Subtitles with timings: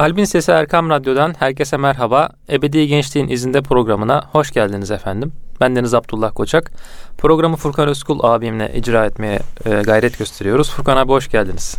[0.00, 2.28] Kalbin Sesi Erkam Radyo'dan herkese merhaba.
[2.50, 5.32] Ebedi Gençliğin izinde programına hoş geldiniz efendim.
[5.60, 6.72] Ben Deniz Abdullah Koçak.
[7.18, 10.70] Programı Furkan Özkul abimle icra etmeye e, gayret gösteriyoruz.
[10.70, 11.76] Furkan abi hoş geldiniz.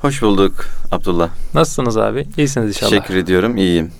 [0.00, 1.28] Hoş bulduk Abdullah.
[1.54, 2.26] Nasılsınız abi?
[2.36, 2.90] İyisiniz inşallah.
[2.90, 3.56] Teşekkür ediyorum.
[3.56, 3.92] İyiyim.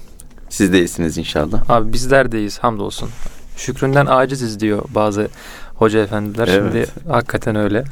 [0.49, 1.71] Siz de iyisiniz inşallah.
[1.71, 3.09] Abi bizler de iyiyiz hamdolsun.
[3.57, 5.29] Şükründen aciziz diyor bazı
[5.75, 6.49] hoca efendiler.
[6.49, 6.73] Evet.
[6.73, 7.85] Şimdi hakikaten öyle.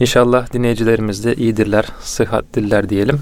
[0.00, 3.20] İnşallah dinleyicilerimiz de iyidirler, sıhhatliler diyelim.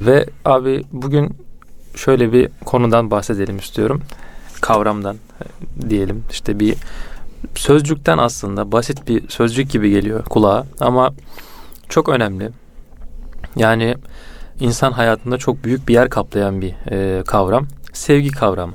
[0.00, 1.36] Ve abi bugün
[1.96, 4.02] şöyle bir konudan bahsedelim istiyorum.
[4.60, 6.24] Kavramdan e, diyelim.
[6.30, 6.76] İşte bir
[7.54, 11.14] sözcükten aslında basit bir sözcük gibi geliyor kulağa ama
[11.88, 12.50] çok önemli.
[13.56, 13.94] Yani
[14.60, 17.66] insan hayatında çok büyük bir yer kaplayan bir e, kavram.
[17.92, 18.74] Sevgi kavramı.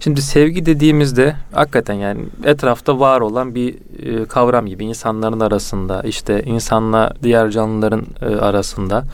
[0.00, 6.42] Şimdi sevgi dediğimizde hakikaten yani etrafta var olan bir e, kavram gibi insanların arasında işte
[6.42, 9.04] insanla diğer canlıların e, arasında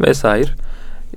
[0.00, 0.50] vesaire.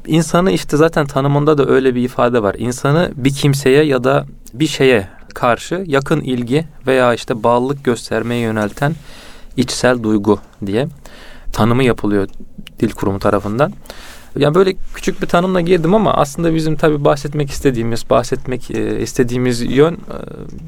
[0.08, 2.55] İnsanı işte zaten tanımında da öyle bir ifade var.
[2.58, 8.95] İnsanı bir kimseye ya da bir şeye karşı yakın ilgi veya işte bağlılık göstermeye yönelten
[9.58, 10.88] içsel duygu diye
[11.53, 12.28] tanımı yapılıyor
[12.80, 13.73] dil kurumu tarafından.
[14.38, 19.62] Yani böyle küçük bir tanımla girdim ama aslında bizim tabii bahsetmek istediğimiz, bahsetmek e, istediğimiz
[19.62, 19.97] yön e,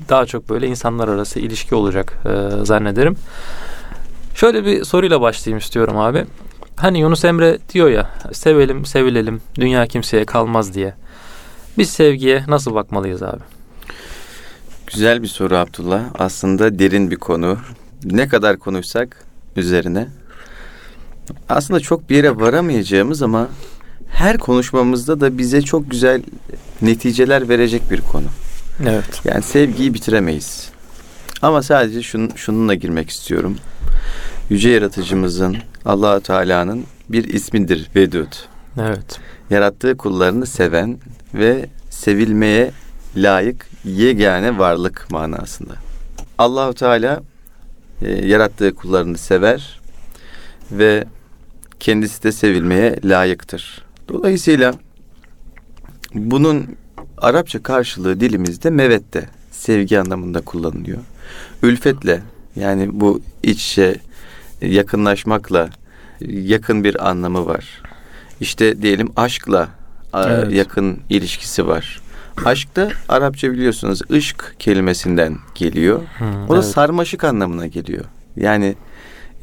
[0.09, 3.15] daha çok böyle insanlar arası ilişki olacak e, zannederim.
[4.35, 6.25] Şöyle bir soruyla başlayayım istiyorum abi.
[6.79, 10.93] Hani Yunus Emre diyor ya sevelim sevilelim dünya kimseye kalmaz diye.
[11.77, 13.41] Biz sevgiye nasıl bakmalıyız abi?
[14.87, 16.01] Güzel bir soru Abdullah.
[16.19, 17.57] Aslında derin bir konu.
[18.03, 20.07] Ne kadar konuşsak üzerine.
[21.49, 23.47] Aslında çok bir yere varamayacağımız ama
[24.07, 26.23] her konuşmamızda da bize çok güzel
[26.81, 28.27] neticeler verecek bir konu.
[28.81, 29.21] Evet.
[29.25, 30.69] Yani sevgiyi bitiremeyiz.
[31.41, 33.57] Ama sadece şun, şununla girmek istiyorum.
[34.49, 38.33] Yüce yaratıcımızın, allah Teala'nın bir ismidir Vedud.
[38.79, 39.19] Evet.
[39.49, 40.97] Yarattığı kullarını seven
[41.33, 42.71] ve sevilmeye
[43.15, 45.73] layık yegane varlık manasında.
[46.37, 47.23] Allahu Teala
[48.01, 49.79] e, yarattığı kullarını sever
[50.71, 51.05] ve
[51.79, 53.85] kendisi de sevilmeye layıktır.
[54.09, 54.73] Dolayısıyla
[56.13, 56.65] bunun
[57.17, 60.99] Arapça karşılığı dilimizde mevette sevgi anlamında kullanılıyor.
[61.63, 62.21] Ülfetle
[62.55, 63.95] yani bu iç içe
[64.61, 65.69] yakınlaşmakla
[66.21, 67.81] yakın bir anlamı var.
[68.39, 69.69] İşte diyelim aşkla
[70.13, 70.51] Evet.
[70.53, 72.01] yakın ilişkisi var.
[72.45, 76.01] Aşk da Arapça biliyorsunuz ışk kelimesinden geliyor.
[76.19, 76.65] Hı, O da evet.
[76.65, 78.05] sarmaşık anlamına geliyor.
[78.35, 78.75] Yani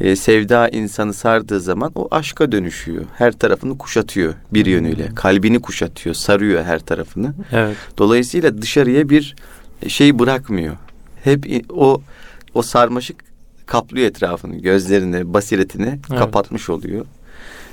[0.00, 3.04] e, sevda insanı sardığı zaman o aşka dönüşüyor.
[3.18, 5.14] Her tarafını kuşatıyor bir yönüyle.
[5.14, 7.34] Kalbini kuşatıyor, sarıyor her tarafını.
[7.52, 7.76] Evet.
[7.98, 9.36] Dolayısıyla dışarıya bir
[9.88, 10.76] şey bırakmıyor.
[11.24, 12.02] Hep o
[12.54, 13.24] o sarmaşık
[13.66, 16.18] kaplıyor etrafını, gözlerini, basiretini Evet.
[16.18, 17.06] kapatmış oluyor.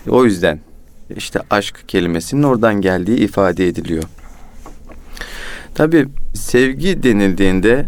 [0.10, 0.60] O yüzden
[1.16, 4.04] işte aşk kelimesinin oradan geldiği ifade ediliyor.
[5.76, 7.86] Tabii sevgi denildiğinde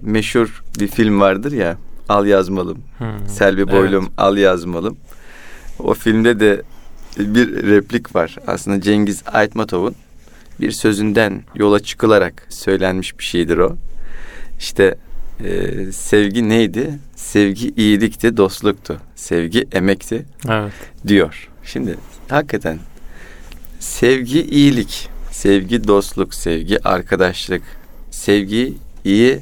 [0.00, 1.76] meşhur bir film vardır ya
[2.08, 2.78] Al Yazmalım.
[2.98, 4.96] Hı, Selvi Boylum Al Yazmalım.
[5.78, 6.62] O filmde de
[7.18, 8.36] bir replik var.
[8.46, 9.94] Aslında Cengiz Aytmatov'un
[10.60, 13.76] bir sözünden yola çıkılarak söylenmiş bir şeydir o.
[14.58, 14.98] İşte
[15.40, 16.98] e, sevgi neydi?
[17.16, 19.00] Sevgi iyilikti, dostluktu.
[19.14, 20.72] Sevgi emekti Evet.
[21.06, 21.48] diyor.
[21.64, 21.96] Şimdi
[22.28, 22.78] hakikaten
[23.80, 27.62] sevgi iyilik, sevgi dostluk, sevgi arkadaşlık,
[28.10, 29.40] sevgi iyi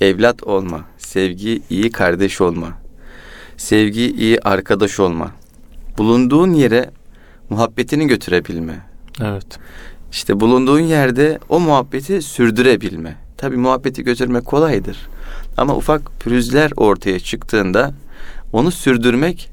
[0.00, 2.78] evlat olma, sevgi iyi kardeş olma,
[3.56, 5.32] sevgi iyi arkadaş olma,
[5.98, 6.90] bulunduğun yere
[7.50, 8.80] muhabbetini götürebilme,
[9.22, 9.58] Evet.
[10.12, 13.16] işte bulunduğun yerde o muhabbeti sürdürebilme.
[13.36, 14.98] Tabi muhabbeti götürmek kolaydır.
[15.58, 17.94] Ama ufak pürüzler ortaya çıktığında
[18.52, 19.50] onu sürdürmek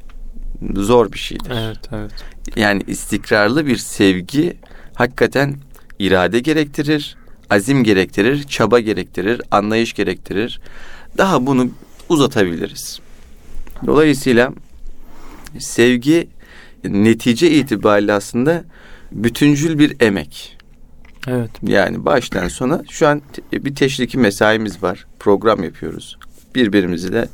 [0.75, 1.51] zor bir şeydir.
[1.51, 2.11] Evet, evet.
[2.55, 4.57] Yani istikrarlı bir sevgi
[4.93, 5.55] hakikaten
[5.99, 7.15] irade gerektirir,
[7.49, 10.59] azim gerektirir, çaba gerektirir, anlayış gerektirir.
[11.17, 11.69] Daha bunu
[12.09, 12.99] uzatabiliriz.
[13.85, 14.53] Dolayısıyla
[15.59, 16.27] sevgi
[16.83, 18.63] netice itibariyle aslında
[19.11, 20.54] bütüncül bir emek.
[21.27, 21.51] Evet.
[21.63, 25.05] Yani baştan sona şu an te- bir teşriki mesaimiz var.
[25.19, 26.17] Program yapıyoruz.
[26.55, 27.27] Birbirimizle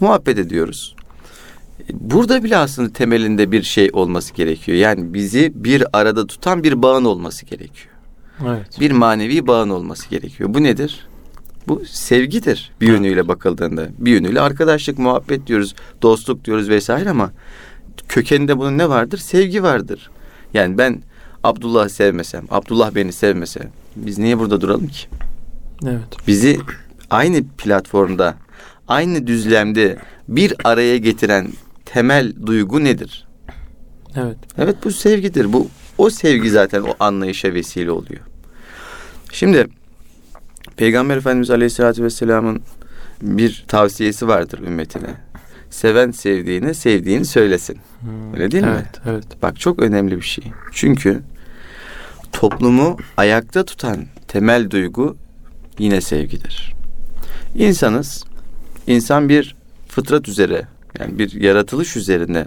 [0.00, 0.96] muhabbet ediyoruz.
[1.92, 4.78] Burada bile aslında temelinde bir şey olması gerekiyor.
[4.78, 7.94] Yani bizi bir arada tutan bir bağın olması gerekiyor.
[8.46, 8.80] Evet.
[8.80, 10.54] Bir manevi bağın olması gerekiyor.
[10.54, 11.08] Bu nedir?
[11.68, 13.88] Bu sevgidir bir yönüyle bakıldığında.
[13.98, 17.30] Bir yönüyle arkadaşlık, muhabbet diyoruz, dostluk diyoruz vesaire ama
[18.08, 19.18] kökeninde bunun ne vardır?
[19.18, 20.10] Sevgi vardır.
[20.54, 21.02] Yani ben
[21.44, 25.08] Abdullah'ı sevmesem, Abdullah beni sevmese biz niye burada duralım ki?
[25.86, 26.26] Evet.
[26.26, 26.58] Bizi
[27.10, 28.34] aynı platformda,
[28.88, 29.98] aynı düzlemde
[30.28, 31.48] bir araya getiren
[31.84, 33.28] temel duygu nedir?
[34.16, 34.36] Evet.
[34.58, 35.52] Evet bu sevgidir.
[35.52, 35.68] Bu
[35.98, 38.20] O sevgi zaten o anlayışa vesile oluyor.
[39.32, 39.66] Şimdi
[40.76, 42.62] Peygamber Efendimiz Aleyhisselatü Vesselam'ın
[43.22, 45.14] bir tavsiyesi vardır ümmetine.
[45.70, 47.78] Seven sevdiğine sevdiğini söylesin.
[48.00, 49.12] Hmm, Öyle değil evet, mi?
[49.12, 49.42] Evet.
[49.42, 50.44] Bak çok önemli bir şey.
[50.72, 51.22] Çünkü
[52.32, 55.16] toplumu ayakta tutan temel duygu
[55.78, 56.74] yine sevgidir.
[57.54, 58.24] İnsanız.
[58.86, 59.56] İnsan bir
[59.88, 60.66] fıtrat üzere
[60.98, 62.46] yani bir yaratılış üzerine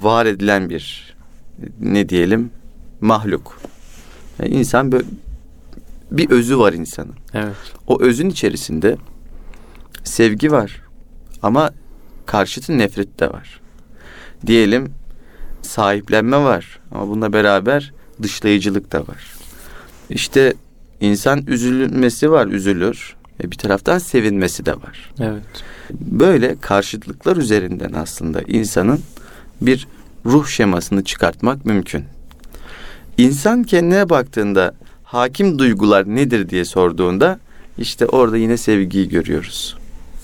[0.00, 1.14] var edilen bir
[1.80, 2.50] ne diyelim
[3.00, 3.60] mahluk.
[4.38, 5.04] Yani insan böyle
[6.10, 7.14] bir özü var insanın.
[7.34, 7.56] Evet.
[7.86, 8.96] O özün içerisinde
[10.04, 10.82] sevgi var
[11.42, 11.70] ama
[12.26, 13.60] karşıtı nefret de var.
[14.46, 14.92] Diyelim
[15.62, 17.92] sahiplenme var ama bununla beraber
[18.22, 19.32] dışlayıcılık da var.
[20.10, 20.54] İşte
[21.00, 23.16] insan üzülmesi var, üzülür.
[23.44, 25.10] E bir taraftan sevinmesi de var.
[25.20, 25.42] Evet.
[25.90, 29.00] Böyle karşıtlıklar üzerinden aslında insanın
[29.60, 29.88] bir
[30.26, 32.04] ruh şemasını çıkartmak mümkün.
[33.18, 37.38] İnsan kendine baktığında hakim duygular nedir diye sorduğunda
[37.78, 39.76] işte orada yine sevgiyi görüyoruz.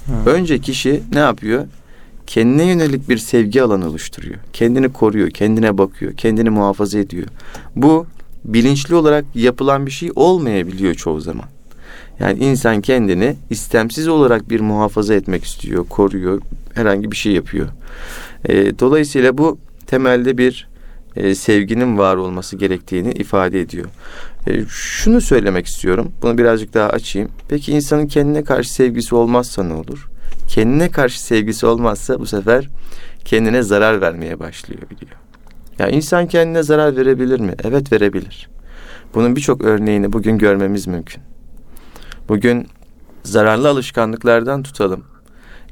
[0.06, 0.30] Hı.
[0.30, 1.66] Önce kişi ne yapıyor?
[2.28, 4.36] Kendine yönelik bir sevgi alanı oluşturuyor.
[4.52, 7.26] Kendini koruyor, kendine bakıyor, kendini muhafaza ediyor.
[7.76, 8.06] Bu
[8.44, 11.46] bilinçli olarak yapılan bir şey olmayabiliyor çoğu zaman.
[12.20, 16.40] Yani insan kendini istemsiz olarak bir muhafaza etmek istiyor, koruyor,
[16.74, 17.68] herhangi bir şey yapıyor.
[18.44, 20.68] E, dolayısıyla bu temelde bir
[21.16, 23.86] e, sevginin var olması gerektiğini ifade ediyor.
[24.46, 26.12] E, şunu söylemek istiyorum.
[26.22, 27.28] Bunu birazcık daha açayım.
[27.48, 30.08] Peki insanın kendine karşı sevgisi olmazsa ne olur?
[30.48, 32.68] Kendine karşı sevgisi olmazsa bu sefer
[33.24, 35.16] kendine zarar vermeye başlıyor biliyor.
[35.78, 37.54] Ya insan kendine zarar verebilir mi?
[37.64, 38.48] Evet verebilir.
[39.14, 41.22] Bunun birçok örneğini bugün görmemiz mümkün.
[42.28, 42.68] Bugün
[43.22, 45.04] zararlı alışkanlıklardan tutalım.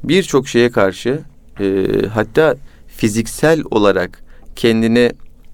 [0.03, 1.19] Birçok şeye karşı
[1.59, 2.55] e, hatta
[2.87, 4.23] fiziksel olarak
[4.55, 5.11] kendini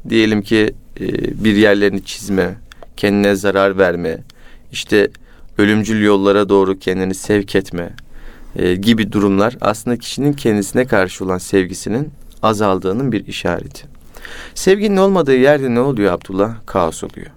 [0.09, 1.07] diyelim ki e,
[1.43, 2.55] bir yerlerini çizme,
[2.97, 4.17] kendine zarar verme,
[4.71, 5.07] işte
[5.57, 7.89] ölümcül yollara doğru kendini sevk etme
[8.55, 12.09] e, gibi durumlar aslında kişinin kendisine karşı olan sevgisinin
[12.41, 13.87] azaldığının bir işareti.
[14.55, 16.55] Sevginin olmadığı yerde ne oluyor Abdullah?
[16.65, 17.27] Kaos oluyor.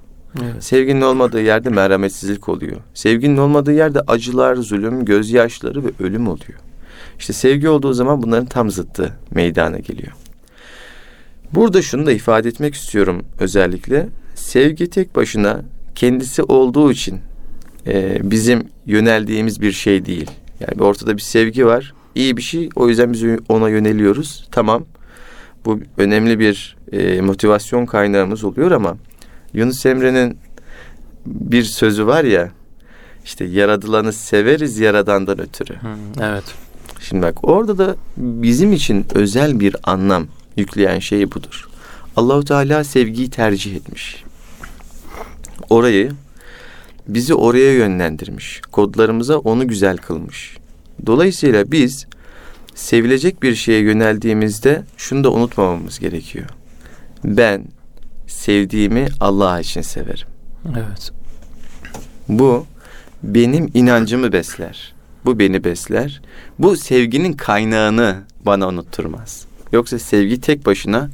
[0.43, 0.65] Evet.
[0.65, 2.77] Sevginin olmadığı yerde merhametsizlik oluyor.
[2.95, 6.59] Sevginin olmadığı yerde acılar, zulüm, gözyaşları ve ölüm oluyor.
[7.19, 10.13] İşte sevgi olduğu zaman bunların tam zıttı meydana geliyor.
[11.53, 14.09] Burada şunu da ifade etmek istiyorum özellikle.
[14.35, 15.63] Sevgi tek başına
[15.95, 17.21] kendisi olduğu için
[17.87, 20.31] e, bizim yöneldiğimiz bir şey değil.
[20.61, 21.95] Yani ortada bir sevgi var.
[22.15, 22.69] İyi bir şey.
[22.77, 24.49] O yüzden biz ona yöneliyoruz.
[24.51, 24.85] Tamam.
[25.65, 28.97] Bu önemli bir e, motivasyon kaynağımız oluyor ama
[29.53, 30.39] Yunus Emre'nin
[31.27, 32.51] bir sözü var ya
[33.25, 35.75] işte yaradılanı severiz yaradandan ötürü.
[35.81, 36.45] Hmm, evet.
[37.01, 40.27] Şimdi bak orada da bizim için özel bir anlam
[40.57, 41.69] yükleyen şey budur.
[42.17, 44.25] Allahu Teala sevgiyi tercih etmiş.
[45.71, 46.13] Orayı
[47.09, 48.61] bizi oraya yönlendirmiş.
[48.73, 50.57] Kodlarımıza onu güzel kılmış.
[51.07, 52.07] Dolayısıyla biz
[52.75, 56.47] sevilecek bir şeye yöneldiğimizde şunu da unutmamamız gerekiyor.
[57.25, 57.65] Ben
[58.27, 60.29] sevdiğimi Allah için severim.
[60.69, 61.13] Evet.
[62.29, 62.67] Bu
[63.23, 64.95] benim inancımı besler.
[65.25, 66.23] Bu beni besler.
[66.59, 68.17] Bu sevginin kaynağını
[68.47, 69.47] bana unutturmaz.
[69.73, 71.11] Yoksa sevgi tek başına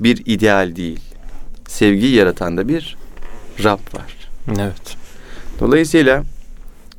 [0.00, 1.00] bir ideal değil.
[1.68, 2.96] Sevgi yaratan da bir
[3.64, 4.28] Rab var.
[4.48, 5.03] Evet.
[5.60, 6.24] Dolayısıyla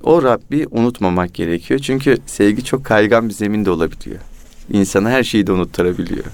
[0.04, 1.80] o Rabbi unutmamak gerekiyor.
[1.80, 4.20] Çünkü sevgi çok kaygan bir zeminde olabiliyor.
[4.72, 6.26] İnsana her şeyi de unutturabiliyor.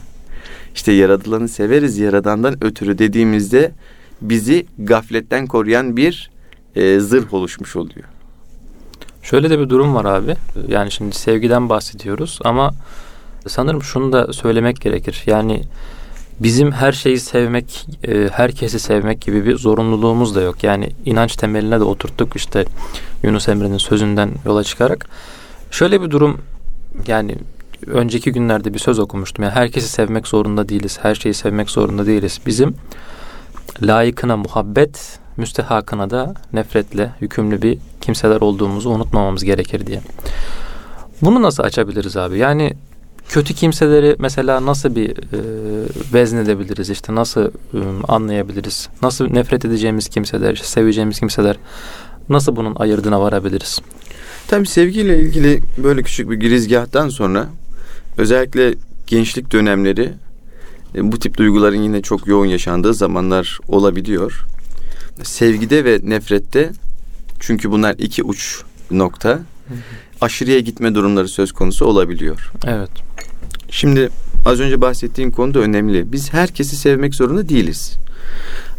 [0.75, 3.71] İşte yaradılanı severiz yaradandan ötürü dediğimizde
[4.21, 6.31] bizi gafletten koruyan bir
[6.75, 8.05] e, zırh oluşmuş oluyor.
[9.23, 10.35] Şöyle de bir durum var abi.
[10.67, 12.73] Yani şimdi sevgiden bahsediyoruz ama
[13.47, 15.23] sanırım şunu da söylemek gerekir.
[15.25, 15.63] Yani
[16.43, 20.63] bizim her şeyi sevmek, e, herkesi sevmek gibi bir zorunluluğumuz da yok.
[20.63, 22.65] Yani inanç temeline de oturttuk işte
[23.23, 25.09] Yunus Emre'nin sözünden yola çıkarak.
[25.71, 26.41] Şöyle bir durum
[27.07, 27.37] yani
[27.87, 29.43] önceki günlerde bir söz okumuştum.
[29.43, 30.99] Yani herkesi sevmek zorunda değiliz.
[31.01, 32.39] Her şeyi sevmek zorunda değiliz.
[32.45, 32.75] Bizim
[33.81, 40.01] layıkına muhabbet, müstehakına da nefretle yükümlü bir kimseler olduğumuzu unutmamamız gerekir diye.
[41.21, 42.37] Bunu nasıl açabiliriz abi?
[42.37, 42.73] Yani
[43.31, 45.39] kötü kimseleri mesela nasıl bir e,
[46.13, 46.89] veznedebiliriz?
[46.89, 48.89] İşte nasıl e, anlayabiliriz?
[49.01, 51.57] Nasıl nefret edeceğimiz kimseler, seveceğimiz kimseler
[52.29, 53.79] nasıl bunun ayırdına varabiliriz?
[54.47, 57.47] Tabii sevgiyle ilgili böyle küçük bir girizgahtan sonra
[58.17, 58.73] özellikle
[59.07, 60.13] gençlik dönemleri
[60.95, 64.45] e, bu tip duyguların yine çok yoğun yaşandığı zamanlar olabiliyor.
[65.23, 66.71] Sevgide ve nefrette
[67.39, 68.61] çünkü bunlar iki uç
[68.91, 69.39] nokta.
[70.21, 72.51] Aşırıya gitme durumları söz konusu olabiliyor.
[72.67, 72.89] Evet.
[73.69, 74.09] Şimdi
[74.45, 76.11] az önce bahsettiğin konu da önemli.
[76.11, 77.97] Biz herkesi sevmek zorunda değiliz.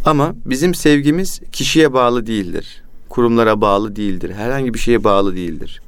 [0.04, 2.82] Ama bizim sevgimiz kişiye bağlı değildir.
[3.08, 4.32] Kurumlara bağlı değildir.
[4.34, 5.82] Herhangi bir şeye bağlı değildir.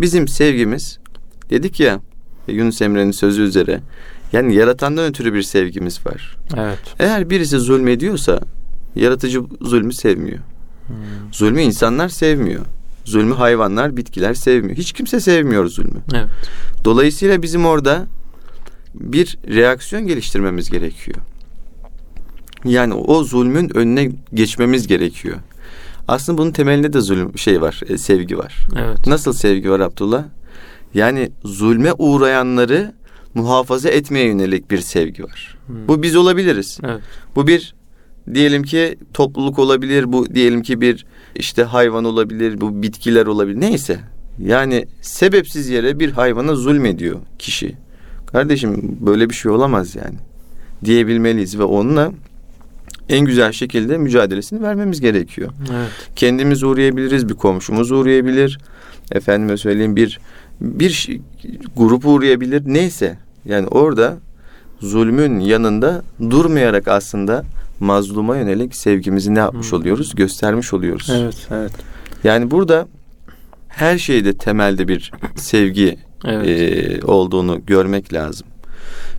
[0.00, 0.98] Bizim sevgimiz
[1.50, 2.00] dedik ya
[2.48, 3.80] Yunus Emre'nin sözü üzere
[4.32, 6.36] yani yaratandan ötürü bir sevgimiz var.
[6.56, 6.78] Evet.
[6.98, 8.40] Eğer birisi zulmediyorsa
[8.96, 10.38] yaratıcı zulmü sevmiyor.
[10.86, 10.96] Hmm.
[11.32, 12.64] Zulmü insanlar sevmiyor.
[13.06, 14.76] Zulmü hayvanlar, bitkiler sevmiyor.
[14.76, 16.00] Hiç kimse sevmiyor zulmü.
[16.14, 16.28] Evet.
[16.84, 18.06] Dolayısıyla bizim orada
[18.94, 21.18] bir reaksiyon geliştirmemiz gerekiyor.
[22.64, 25.36] Yani o zulmün önüne geçmemiz gerekiyor.
[26.08, 28.56] Aslında bunun temelinde de zulüm şey var, e, sevgi var.
[28.78, 29.06] Evet.
[29.06, 30.24] Nasıl sevgi var Abdullah?
[30.94, 32.94] Yani zulme uğrayanları
[33.34, 35.58] muhafaza etmeye yönelik bir sevgi var.
[35.66, 35.88] Hmm.
[35.88, 36.78] Bu biz olabiliriz.
[36.84, 37.00] Evet.
[37.36, 37.74] Bu bir
[38.34, 43.60] diyelim ki topluluk olabilir, bu diyelim ki bir işte hayvan olabilir, bu bitkiler olabilir.
[43.60, 44.00] Neyse.
[44.38, 47.74] Yani sebepsiz yere bir hayvana zulmediyor kişi.
[48.26, 50.16] Kardeşim böyle bir şey olamaz yani.
[50.84, 52.12] Diyebilmeliyiz ve onunla
[53.08, 55.52] en güzel şekilde mücadelesini vermemiz gerekiyor.
[55.72, 55.90] Evet.
[56.16, 58.58] Kendimiz uğrayabiliriz, bir komşumuz uğrayabilir.
[59.12, 60.20] Efendime söyleyeyim bir
[60.60, 61.20] bir
[61.76, 62.62] grup uğrayabilir.
[62.66, 63.18] Neyse.
[63.44, 64.18] Yani orada
[64.80, 67.44] zulmün yanında durmayarak aslında
[67.80, 69.78] mazluma yönelik sevgimizi ne yapmış Hmm.
[69.78, 70.14] oluyoruz?
[70.14, 71.10] Göstermiş oluyoruz.
[71.14, 71.36] Evet.
[71.50, 71.72] Evet.
[72.24, 72.88] Yani burada
[73.68, 76.48] her şeyde temelde bir sevgi Evet.
[76.48, 78.46] e, olduğunu görmek lazım.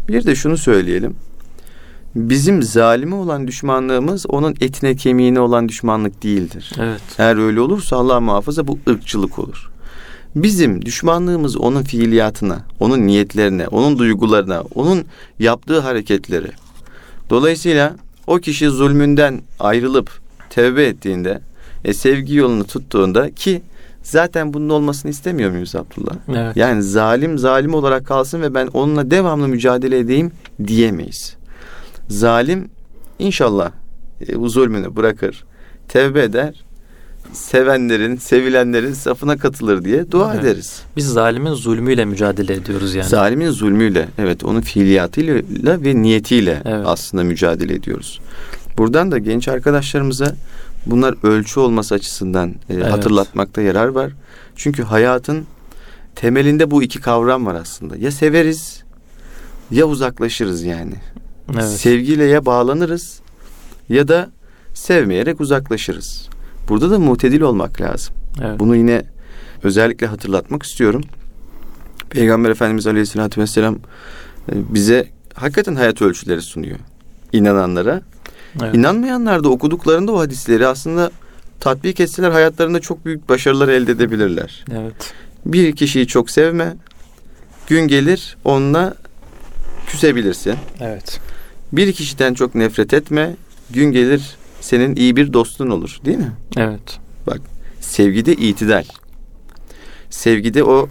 [0.08, 1.16] Bir de şunu söyleyelim.
[2.16, 6.72] Bizim zalime olan düşmanlığımız onun etine kemiğine olan düşmanlık değildir.
[6.80, 7.02] evet.
[7.18, 9.70] Eğer öyle olursa Allah muhafaza bu ırkçılık olur.
[10.36, 15.06] Bizim düşmanlığımız onun fiiliyatına, onun niyetlerine, onun duygularına, onun
[15.40, 16.52] yaptığı hareketlere.
[17.30, 17.96] Dolayısıyla
[18.28, 20.12] o kişi zulmünden ayrılıp
[20.50, 21.42] tevbe ettiğinde,
[21.86, 23.62] e, sevgi yolunu tuttuğunda ki
[24.04, 26.16] zaten bunun olmasını istemiyor muyuz Abdullah?
[26.30, 26.58] Evet.
[26.58, 30.32] Yani zalim zalim olarak kalsın ve ben onunla devamlı mücadele edeyim
[30.68, 31.36] diyemeyiz.
[32.10, 32.70] Zalim
[33.20, 33.72] inşallah
[34.28, 35.46] e, zulmünü bırakır,
[35.88, 36.67] tevbe eder,
[37.34, 40.44] sevenlerin, sevilenlerin safına katılır diye dua Evet.
[40.44, 40.82] ederiz.
[40.96, 43.10] Biz zalimin zulmüyle mücadele ediyoruz yani.
[43.10, 46.84] Zalimin zulmüyle, evet onun fiiliyatıyla ve niyetiyle Evet.
[46.88, 48.20] aslında mücadele ediyoruz.
[48.78, 50.36] Buradan da genç arkadaşlarımıza
[50.86, 52.92] bunlar ölçü olması açısından e, Evet.
[52.92, 54.12] hatırlatmakta yarar var.
[54.56, 55.46] Çünkü hayatın
[56.16, 57.96] temelinde bu iki kavram var aslında.
[57.98, 58.84] Ya severiz
[59.72, 60.94] ya uzaklaşırız yani.
[61.54, 61.64] evet.
[61.64, 63.20] Sevgiyle ya bağlanırız
[63.90, 64.30] ya da
[64.74, 66.30] sevmeyerek uzaklaşırız.
[66.68, 68.16] Burada da mutedil olmak lazım.
[68.42, 68.60] evet.
[68.60, 69.04] Bunu yine
[69.64, 71.04] özellikle hatırlatmak istiyorum.
[72.10, 76.78] Peygamber Efendimiz Aleyhisselatü Vesselam e, bize hakikaten hayat ölçüleri sunuyor.
[77.34, 78.02] İnananlara.
[78.62, 78.76] evet.
[78.76, 81.12] İnanmayanlar da okuduklarında o hadisleri aslında
[81.60, 84.66] tatbik etseler hayatlarında çok büyük başarılar elde edebilirler.
[84.72, 85.14] evet.
[85.46, 86.76] Bir kişiyi çok sevme,
[87.68, 88.94] gün gelir onunla
[89.88, 90.56] küsebilirsin.
[90.80, 91.20] Evet.
[91.72, 93.36] Bir kişiden çok nefret etme,
[93.70, 96.32] gün gelir senin iyi bir dostun olur değil mi?
[96.58, 97.00] Evet.
[97.82, 98.84] Sevgide itidal.
[100.10, 100.90] Sevgide o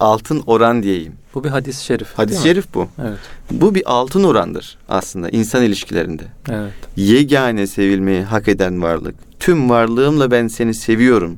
[0.00, 1.12] altın oran diyeyim.
[1.34, 2.08] Bu bir hadis-i şerif.
[2.14, 2.44] Hadis-i mi?
[2.44, 2.88] şerif bu.
[3.02, 3.18] Evet.
[3.50, 6.22] Bu bir altın orandır aslında insan ilişkilerinde.
[6.50, 6.72] Evet.
[6.96, 9.14] Yegane sevilmeyi hak eden varlık.
[9.40, 11.36] Tüm varlığımla ben seni seviyorum.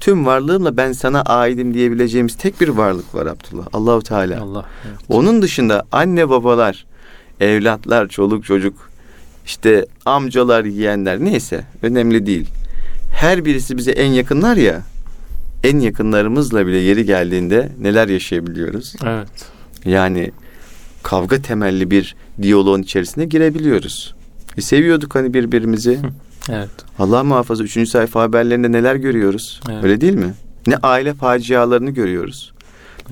[0.00, 3.66] Tüm varlığımla ben sana aidim diyebileceğimiz tek bir varlık var Abdullah.
[3.72, 4.40] Allahu Teala.
[4.40, 4.64] Allah.
[4.88, 4.98] Evet.
[5.08, 6.86] Onun dışında anne babalar,
[7.40, 8.93] evlatlar, çoluk çocuk,
[9.46, 12.46] işte amcalar, yeğenler neyse önemli değil.
[13.14, 14.82] Her birisi bize en yakınlar ya.
[15.64, 18.94] En yakınlarımızla bile yeri geldiğinde neler yaşayabiliyoruz?
[19.06, 19.28] Evet.
[19.84, 20.30] Yani
[21.02, 24.14] kavga temelli bir diyaloğun içerisine girebiliyoruz.
[24.56, 25.98] E seviyorduk hani birbirimizi.
[26.50, 26.70] Evet.
[26.98, 27.88] Allah muhafaza 3.
[27.88, 29.60] sayfa haberlerinde neler görüyoruz?
[29.70, 29.84] Evet.
[29.84, 30.34] Öyle değil mi?
[30.66, 32.52] Ne aile facialarını görüyoruz.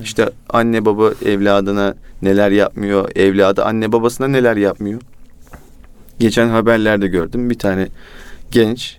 [0.03, 5.01] İşte anne baba evladına neler yapmıyor, evladı anne babasına neler yapmıyor.
[6.23, 7.87] Geçen haberlerde gördüm bir tane
[8.51, 8.97] genç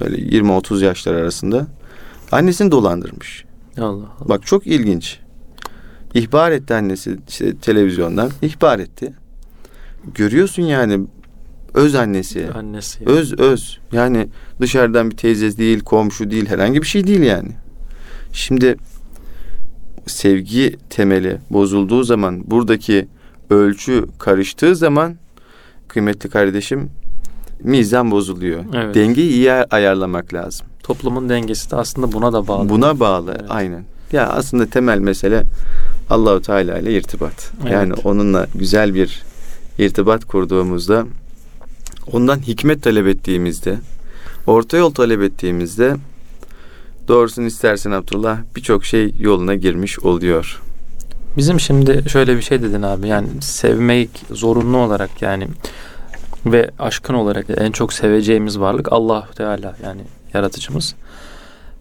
[0.00, 1.66] böyle 20-30 yaşlar arasında
[2.32, 3.44] annesini dolandırmış.
[3.78, 4.28] Allah Allah.
[4.28, 5.18] Bak çok ilginç.
[6.14, 9.12] İhbar etti annesi işte televizyondan ihbar etti.
[10.14, 11.06] Görüyorsun yani
[11.74, 12.48] öz annesi.
[12.54, 13.04] Annesi.
[13.06, 13.78] Öz öz.
[13.92, 14.28] Yani
[14.60, 17.50] dışarıdan bir teyze değil, komşu değil, herhangi bir şey değil yani.
[18.32, 18.76] Şimdi
[20.06, 23.08] sevgi temeli bozulduğu zaman, buradaki
[23.50, 25.16] ölçü karıştığı zaman
[25.88, 26.90] kıymetli kardeşim
[27.60, 28.64] mizan bozuluyor.
[28.74, 28.94] Evet.
[28.94, 30.66] Dengeyi iyi ayarlamak lazım.
[30.82, 32.68] Toplumun dengesi de aslında buna da bağlı.
[32.68, 33.50] Buna bağlı Evet.
[33.50, 33.84] aynen.
[34.12, 35.44] Ya aslında temel mesele
[36.10, 37.52] Allahu Teala ile irtibat.
[37.62, 37.72] Evet.
[37.72, 39.22] Yani onunla güzel bir
[39.78, 41.06] irtibat kurduğumuzda
[42.12, 43.78] ondan hikmet talep ettiğimizde
[44.46, 45.96] orta yol talep ettiğimizde
[47.08, 50.62] doğrusunu istersen Abdullah birçok şey yoluna girmiş oluyor.
[51.36, 55.48] Bizim şimdi şöyle bir şey dedin abi yani sevmek zorunlu olarak yani
[56.46, 60.00] ve aşkın olarak en çok seveceğimiz varlık Allah Teala yani
[60.34, 60.94] yaratıcımız.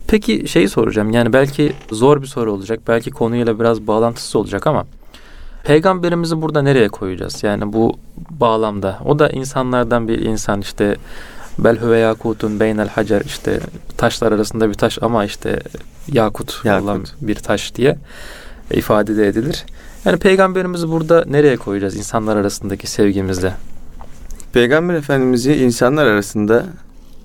[0.07, 4.85] Peki şeyi soracağım yani belki zor bir soru olacak belki konuyla biraz bağlantısız olacak ama
[5.63, 7.43] peygamberimizi burada nereye koyacağız?
[7.43, 7.97] Yani bu
[8.29, 10.95] bağlamda o da insanlardan bir insan işte
[11.59, 13.59] bel huve yakutun beynel hacer işte
[13.97, 15.59] taşlar arasında bir taş ama işte
[16.11, 16.83] yakut, yakut.
[16.83, 17.97] olan bir taş diye
[18.71, 19.65] ifade de edilir.
[20.05, 23.53] Yani peygamberimizi burada nereye koyacağız insanlar arasındaki sevgimizle?
[24.53, 26.65] Peygamber Efendimiz'i insanlar arasında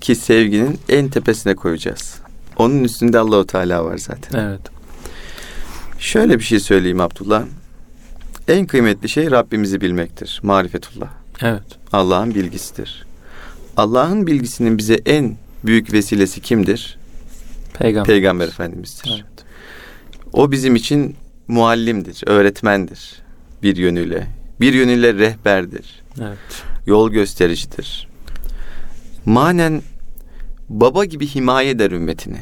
[0.01, 2.15] ki sevginin en tepesine koyacağız.
[2.57, 4.39] Onun üstünde Allahu Teala var zaten.
[4.39, 4.61] Evet.
[5.99, 7.43] Şöyle bir şey söyleyeyim Abdullah.
[8.47, 10.39] En kıymetli şey Rabbimizi bilmektir.
[10.43, 11.09] Marifetullah.
[11.41, 11.63] Evet.
[11.93, 13.05] Allah'ın bilgisidir.
[13.77, 16.97] Allah'ın bilgisinin bize en büyük vesilesi kimdir?
[17.73, 18.07] Peygamber.
[18.07, 19.11] Peygamber Efendimiz'dir.
[19.13, 19.45] Evet.
[20.33, 21.15] O bizim için
[21.49, 23.21] muallimdir, öğretmendir
[23.63, 24.27] bir yönüyle.
[24.61, 26.01] Bir yönüyle rehberdir.
[26.21, 26.37] Evet.
[26.85, 28.07] Yol göstericidir.
[29.25, 29.81] Manen
[30.69, 32.39] baba gibi himaye eder ümmetini.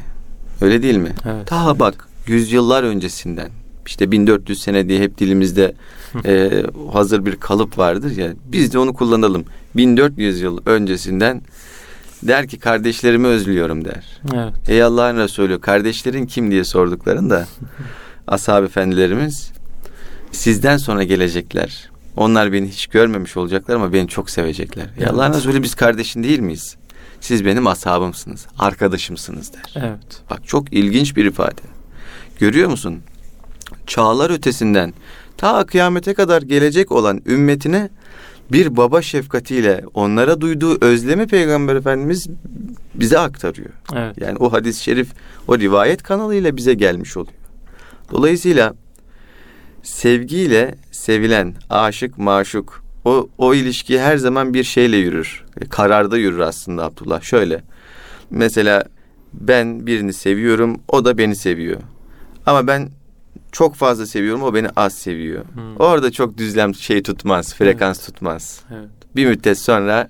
[0.60, 1.12] Öyle değil mi?
[1.24, 1.46] Evet.
[1.46, 1.80] Ta evet.
[1.80, 3.50] bak yüzyıllar öncesinden
[3.86, 5.74] işte 1400 sene diye hep dilimizde
[6.24, 6.62] e,
[6.92, 9.44] hazır bir kalıp vardır ya biz de onu kullanalım.
[9.76, 11.42] 1400 yıl öncesinden
[12.22, 14.20] der ki kardeşlerimi özlüyorum der.
[14.34, 14.68] Evet.
[14.68, 17.46] Ey Allah'ın Resulü kardeşlerin kim diye sorduklarında
[18.28, 19.52] ashab efendilerimiz
[20.32, 21.90] sizden sonra gelecekler.
[22.16, 24.86] Onlar beni hiç görmemiş olacaklar ama beni çok sevecekler.
[24.92, 25.00] Evet.
[25.00, 26.76] Ya Allah'ın Resulü biz kardeşin değil miyiz?
[27.20, 29.72] Siz benim ashabımsınız, arkadaşımsınız der.
[29.76, 30.22] Evet.
[30.30, 31.60] Bak çok ilginç bir ifade.
[32.38, 33.00] Görüyor musun?
[33.86, 34.94] Çağlar ötesinden
[35.36, 37.88] ta kıyamete kadar gelecek olan ümmetine
[38.52, 42.26] bir baba şefkatiyle onlara duyduğu özlemi Peygamber Efendimiz
[42.94, 43.70] bize aktarıyor.
[43.94, 44.18] Evet.
[44.20, 45.08] Yani o hadis-i şerif
[45.48, 47.37] o rivayet kanalıyla bize gelmiş oluyor.
[48.12, 48.74] Dolayısıyla
[49.82, 55.44] sevgiyle sevilen, aşık, maşuk o, o ilişki her zaman bir şeyle yürür.
[55.60, 57.22] E, kararda yürür aslında Abdullah.
[57.22, 57.62] Şöyle
[58.30, 58.84] mesela
[59.32, 61.80] ben birini seviyorum o da beni seviyor.
[62.46, 62.88] Ama ben
[63.52, 65.44] çok fazla seviyorum o beni az seviyor.
[65.44, 65.76] Hmm.
[65.76, 68.06] Orada çok düzlem şey tutmaz, frekans evet.
[68.06, 68.60] tutmaz.
[68.70, 68.88] Evet.
[69.16, 70.08] Bir müddet sonra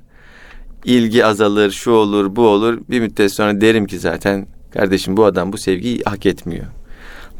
[0.84, 2.78] ilgi azalır, şu olur, bu olur.
[2.90, 6.66] Bir müddet sonra derim ki zaten kardeşim bu adam bu sevgiyi hak etmiyor.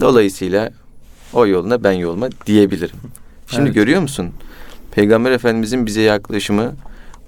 [0.01, 0.71] Dolayısıyla
[1.33, 2.97] o yoluna ben yoluma diyebilirim.
[3.47, 3.75] Şimdi evet.
[3.75, 4.31] görüyor musun?
[4.91, 6.75] Peygamber Efendimizin bize yaklaşımı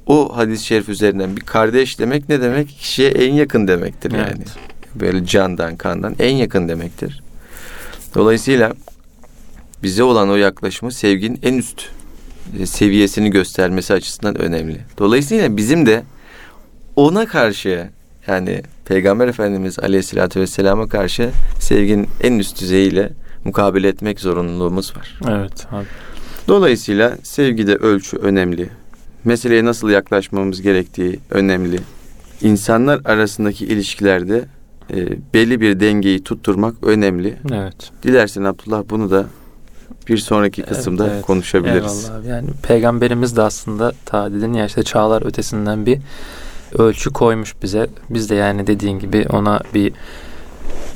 [0.07, 2.69] o hadis-i şerif üzerinden bir kardeş demek ne demek?
[2.69, 4.29] Kişiye en yakın demektir evet.
[4.29, 4.45] yani.
[4.95, 7.23] Böyle candan kandan en yakın demektir.
[8.15, 8.73] Dolayısıyla
[9.83, 11.89] bize olan o yaklaşımı sevginin en üst
[12.59, 14.81] e, seviyesini göstermesi açısından önemli.
[14.99, 16.03] Dolayısıyla bizim de
[16.97, 17.89] ona karşı
[18.27, 23.12] yani Peygamber Efendimiz Aleyhisselatü Vesselam'a karşı sevginin en üst düzeyiyle
[23.44, 25.20] mukabele etmek zorunluluğumuz var.
[25.29, 25.85] Evet abi.
[26.48, 28.68] Dolayısıyla sevgide ölçü önemli.
[29.24, 31.79] Meseleye nasıl yaklaşmamız gerektiği önemli.
[32.42, 34.44] İnsanlar arasındaki ilişkilerde
[34.90, 37.37] e, belli bir dengeyi tutturmak önemli.
[37.53, 37.90] Evet.
[38.03, 39.26] Dilersen Abdullah bunu da
[40.09, 41.26] bir sonraki kısımda evet, evet.
[41.26, 42.05] konuşabiliriz.
[42.05, 42.24] Eyvallah.
[42.24, 45.98] Yani peygamberimiz de aslında ta dedin ya işte çağlar ötesinden bir
[46.79, 47.87] ölçü koymuş bize.
[48.11, 49.93] Biz de yani dediğin gibi ona bir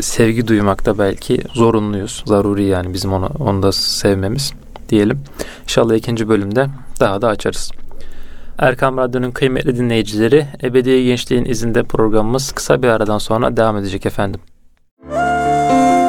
[0.00, 2.24] sevgi duymakta belki zorunluyuz.
[2.26, 4.52] Zaruri yani bizim onu, onu da sevmemiz
[4.88, 5.20] diyelim.
[5.62, 6.66] İnşallah ikinci bölümde
[7.00, 7.70] daha da açarız.
[8.58, 14.40] Erkam Radyo'nun kıymetli dinleyicileri, Ebedi Gençliğin izinde programımız kısa bir aradan sonra devam edecek efendim.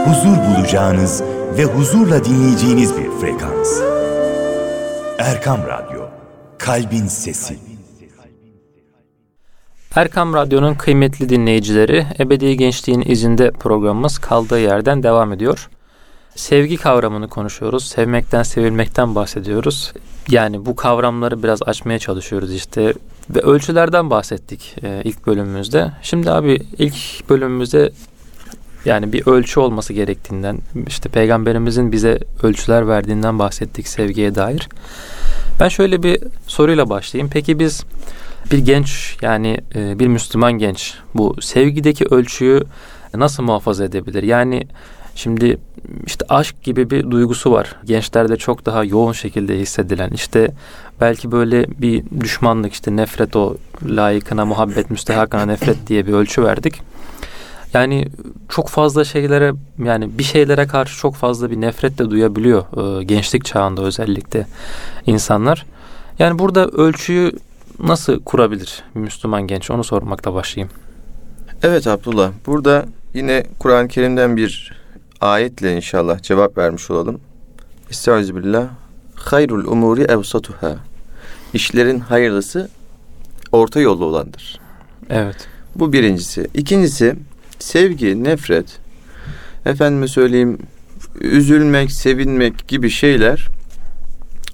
[0.05, 1.23] Huzur bulacağınız
[1.57, 3.81] ve huzurla dinleyeceğiniz bir frekans.
[5.19, 6.01] Erkam Radyo,
[6.57, 7.74] Kalbin Sesi.
[9.95, 15.69] Erkam Radyo'nun kıymetli dinleyicileri, Ebedi Gençliğin izinde programımız kaldığı yerden devam ediyor.
[16.35, 17.87] Sevgi kavramını konuşuyoruz.
[17.87, 19.93] Sevmekten, sevilmekten bahsediyoruz.
[20.29, 22.93] Yani bu kavramları biraz açmaya çalışıyoruz işte.
[23.29, 25.91] Ve ölçülerden bahsettik e, ilk bölümümüzde.
[26.01, 27.91] Şimdi abi ilk bölümümüzde
[28.85, 34.69] yani bir ölçü olması gerektiğinden, işte peygamberimizin bize ölçüler verdiğinden bahsettik sevgiye dair.
[35.59, 37.29] Ben şöyle bir soruyla başlayayım.
[37.33, 37.85] Peki biz
[38.51, 42.61] bir genç yani e, bir Müslüman genç bu sevgideki ölçüyü
[43.13, 44.23] nasıl muhafaza edebilir?
[44.23, 44.67] Yani
[45.15, 45.57] Şimdi
[46.05, 47.75] işte aşk gibi bir duygusu var.
[47.85, 50.09] Gençlerde çok daha yoğun şekilde hissedilen.
[50.09, 50.51] İşte
[51.01, 56.81] belki böyle bir düşmanlık işte nefret o layıkına muhabbet müstehakına nefret diye bir ölçü verdik.
[57.73, 58.07] Yani
[58.49, 59.53] çok fazla şeylere
[59.83, 62.63] yani bir şeylere karşı çok fazla bir nefret de duyabiliyor
[62.99, 64.47] e, gençlik çağında özellikle
[65.05, 65.65] insanlar.
[66.19, 67.31] Yani burada ölçüyü
[67.79, 70.73] nasıl kurabilir Müslüman genç onu sormakla başlayayım.
[71.63, 74.73] Evet Abdullah burada yine Kur'an-ı Kerim'den bir
[75.21, 77.19] ayetle inşallah cevap vermiş olalım.
[77.89, 78.67] Estağfirullah.
[79.15, 80.75] Hayrul umuri evsatuha.
[81.53, 82.69] İşlerin hayırlısı
[83.51, 84.59] orta yollu olandır.
[85.09, 85.47] Evet.
[85.75, 86.47] Bu birincisi.
[86.53, 87.15] İkincisi
[87.59, 88.79] sevgi, nefret,
[89.65, 90.57] efendime söyleyeyim
[91.21, 93.47] üzülmek, sevinmek gibi şeyler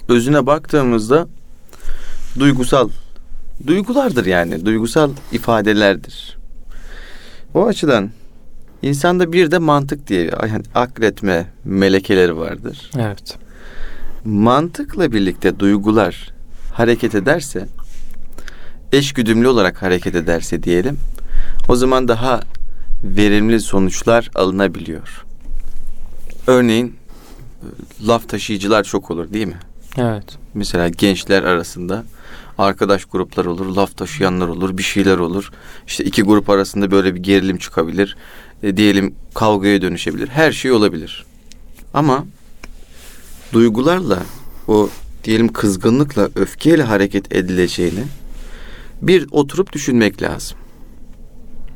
[0.08, 1.28] özüne baktığımızda
[2.40, 2.90] duygusal
[3.68, 4.66] duygulardır yani.
[4.66, 6.38] Duygusal ifadelerdir.
[7.54, 8.10] O açıdan
[8.82, 12.92] insanda bir de mantık diye yani akletme melekeleri vardır.
[13.00, 13.38] Evet.
[14.26, 16.34] Mantıkla birlikte duygular
[16.74, 17.68] hareket ederse
[18.92, 20.98] eşgüdümlü olarak hareket ederse diyelim
[21.70, 22.42] o zaman daha
[23.04, 25.26] verimli sonuçlar alınabiliyor.
[26.48, 26.96] Örneğin
[28.08, 29.60] laf taşıyıcılar çok olur değil mi?
[29.98, 30.24] Evet.
[30.54, 32.04] Mesela gençler arasında
[32.62, 35.52] arkadaş gruplar olur, laf taşıyanlar olur, bir şeyler olur.
[35.88, 38.18] İşte iki grup arasında böyle bir gerilim çıkabilir.
[38.64, 40.28] E, diyelim kavgaya dönüşebilir.
[40.28, 41.26] Her şey olabilir.
[41.94, 42.26] Ama
[43.54, 44.20] duygularla
[44.68, 44.90] o
[45.24, 48.04] diyelim kızgınlıkla, öfkeyle hareket edileceğini
[49.02, 50.58] bir oturup düşünmek lazım.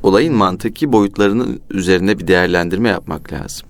[0.04, 3.68] Olayın mantıki boyutlarının üzerine bir değerlendirme yapmak lazım.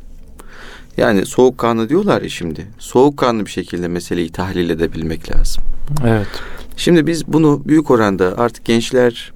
[0.98, 2.68] Yani soğukkanlı diyorlar ya şimdi.
[2.80, 5.64] Soğukkanlı bir şekilde meseleyi tahlil edebilmek lazım.
[6.06, 6.28] Evet.
[6.78, 9.34] Şimdi biz bunu büyük oranda artık gençler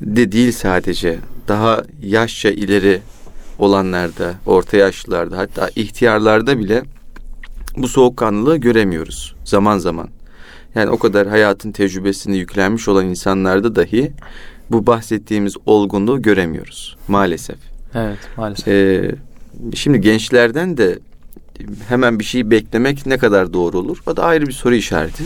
[0.00, 3.00] de değil sadece daha yaşça ileri
[3.58, 6.82] olanlarda, orta yaşlılarda hatta ihtiyarlarda bile
[7.76, 10.08] bu soğukkanlılığı göremiyoruz zaman zaman.
[10.74, 14.12] Yani o kadar hayatın tecrübesini yüklenmiş olan insanlarda dahi
[14.70, 17.56] bu bahsettiğimiz olgunluğu göremiyoruz maalesef.
[17.94, 18.68] Evet maalesef.
[18.68, 19.14] Ee,
[19.74, 20.98] şimdi gençlerden de
[21.88, 23.98] hemen bir şeyi beklemek ne kadar doğru olur?
[24.06, 25.24] O da ayrı bir soru işareti.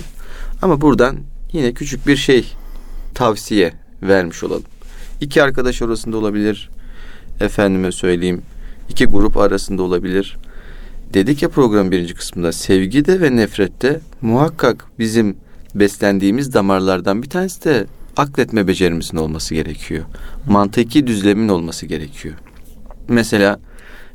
[0.62, 1.16] Ama buradan
[1.53, 2.53] yine küçük bir şey
[3.14, 4.64] tavsiye vermiş olalım.
[5.21, 6.69] İki arkadaş arasında olabilir.
[7.40, 8.42] Efendime söyleyeyim.
[8.88, 10.37] iki grup arasında olabilir.
[11.14, 15.37] Dedik ya program birinci kısmında sevgide ve nefrette muhakkak bizim
[15.75, 20.05] beslendiğimiz damarlardan bir tanesi de akletme becerimizin olması gerekiyor.
[20.49, 22.35] Mantıki düzlemin olması gerekiyor.
[23.09, 23.61] Mesela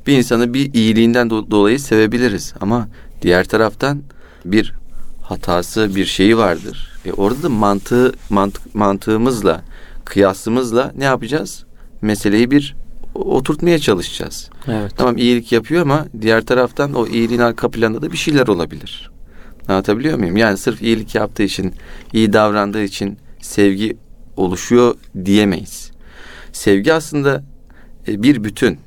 [0.07, 2.87] bir insanı bir iyiliğinden do- dolayı sevebiliriz ama
[3.21, 4.01] diğer taraftan
[4.45, 4.73] bir
[5.21, 6.91] hatası bir şeyi vardır.
[7.05, 9.61] E orada da mantığı mantık, mantığımızla
[10.05, 11.65] kıyasımızla ne yapacağız?
[12.01, 12.75] Meseleyi bir
[13.15, 14.49] oturtmaya çalışacağız.
[14.67, 14.91] Evet.
[14.97, 19.11] Tamam iyilik yapıyor ama diğer taraftan o iyiliğin arka planında da bir şeyler olabilir.
[19.67, 20.37] Anlatabiliyor muyum?
[20.37, 21.73] Yani sırf iyilik yaptığı için,
[22.13, 23.97] iyi davrandığı için sevgi
[24.37, 25.91] oluşuyor diyemeyiz.
[26.51, 27.43] Sevgi aslında
[28.07, 28.79] e, bir bütün.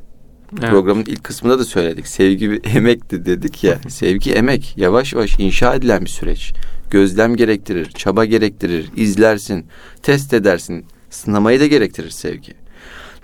[0.59, 0.70] Evet.
[0.70, 2.07] Programın ilk kısmında da söyledik.
[2.07, 3.78] Sevgi bir emekti dedik ya.
[3.88, 4.74] Sevgi emek.
[4.76, 6.52] Yavaş yavaş inşa edilen bir süreç.
[6.90, 9.66] Gözlem gerektirir, çaba gerektirir, izlersin,
[10.02, 10.87] test edersin.
[11.11, 12.54] Sınamayı da gerektirir sevgi.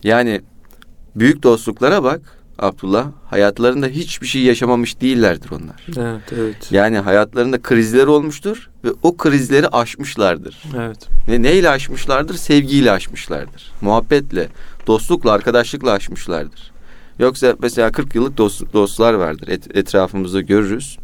[0.03, 0.41] Yani
[1.17, 2.21] büyük dostluklara bak
[2.61, 3.07] Abdullah.
[3.27, 5.87] Hayatlarında hiçbir şey yaşamamış değillerdir onlar.
[5.99, 6.73] Evet, evet.
[6.73, 10.63] Yani hayatlarında krizler olmuştur ve o krizleri aşmışlardır.
[10.77, 11.09] Evet.
[11.29, 12.35] Ve neyle aşmışlardır?
[12.35, 13.73] Sevgiyle aşmışlardır.
[13.81, 14.49] Muhabbetle,
[14.87, 16.70] dostlukla, arkadaşlıkla aşmışlardır.
[17.21, 19.49] Yoksa mesela 40 yıllık dost, dostlar vardır.
[19.49, 20.99] Et, etrafımızda görürüz.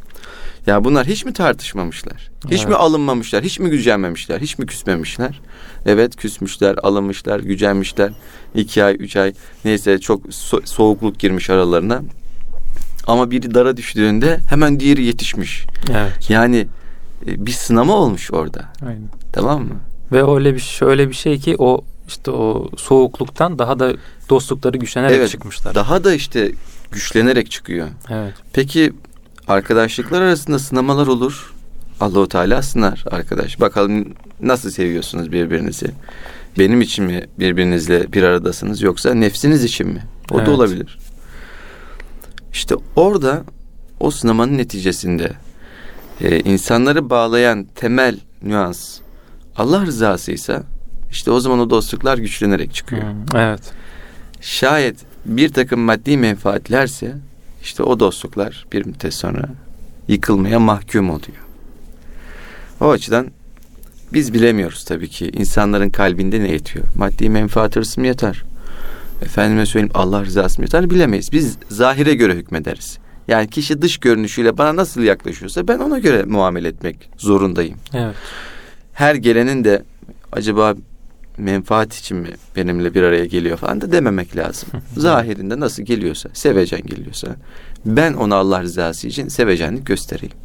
[0.67, 2.31] Ya bunlar hiç mi tartışmamışlar?
[2.51, 2.69] Hiç Evet.
[2.69, 3.45] mi alınmamışlar?
[3.45, 4.41] Hiç mi gücenmemişler?
[4.41, 5.41] Hiç mi küsmemişler?
[5.87, 8.13] Evet küsmüşler, alınmışlar, gücenmişler.
[8.55, 9.33] iki ay, üç ay
[9.65, 12.03] neyse çok so- soğukluk girmiş aralarına.
[13.07, 15.67] Ama biri dara düştüğünde hemen diğeri yetişmiş.
[15.91, 16.31] Evet.
[16.31, 16.67] Yani
[17.27, 18.73] e, bir sınama olmuş orada.
[18.87, 19.09] Aynen.
[19.33, 19.75] Tamam mı?
[20.13, 23.93] Ve öyle bir şöyle bir şey ki o işte o soğukluktan daha da
[24.31, 25.75] dostlukları güçlenerek Evet, çıkmışlar.
[25.75, 26.53] Daha da işte
[26.93, 27.89] güçlenerek çıkıyor.
[28.11, 28.35] evet.
[28.53, 28.93] Peki
[29.49, 31.53] arkadaşlıklar arasında sınamalar olur.
[32.01, 33.61] Allahu Teala sınar arkadaş.
[33.61, 35.87] Bakalım nasıl seviyorsunuz birbirinizi?
[36.59, 40.03] Benim için mi birbirinizle bir aradasınız yoksa nefsiniz için mi?
[40.31, 40.47] O Evet.
[40.47, 40.99] da olabilir.
[42.53, 43.45] İşte orada
[44.01, 45.33] o sınamanın neticesinde
[46.21, 48.99] e, insanları bağlayan temel nüans
[49.57, 50.63] Allah rızasıysa
[51.11, 53.03] işte o zaman o dostluklar güçlenerek çıkıyor.
[53.03, 53.61] Hmm, evet.
[54.41, 57.15] Şayet bir takım maddi menfaatlerse
[57.63, 59.43] işte o dostluklar bir müddet sonra
[60.09, 61.39] yıkılmaya mahkum oluyor.
[62.81, 63.27] O açıdan
[64.13, 66.85] biz bilemiyoruz tabii ki insanların kalbinde ne yetiyor.
[66.97, 68.43] Maddi menfaat hırsı mı yeter?
[69.23, 71.33] Efendime söyleyeyim Allah rızası mı yeter bilemeyiz.
[71.33, 72.99] Biz zahire göre hükmederiz.
[73.29, 78.15] Yani kişi dış görünüşüyle bana nasıl yaklaşıyorsa ben ona göre muamele etmek zorundayım Evet.
[78.93, 79.83] her gelenin de
[80.33, 80.75] acaba
[81.39, 84.69] menfaat için mi benimle bir araya geliyor falan da dememek lazım.
[84.97, 87.37] Zahirinde nasıl geliyorsa, sevecen geliyorsa
[87.87, 90.37] ben ona Allah rızası için sevecenlik göstereyim.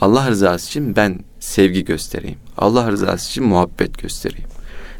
[0.00, 2.38] Allah rızası için ben sevgi göstereyim.
[2.58, 4.48] Allah rızası için muhabbet göstereyim.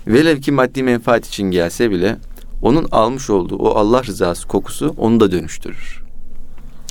[0.07, 2.17] Velev ki maddi menfaat için gelse bile
[2.63, 6.03] onun almış olduğu o Allah rızası kokusu onu da dönüştürür.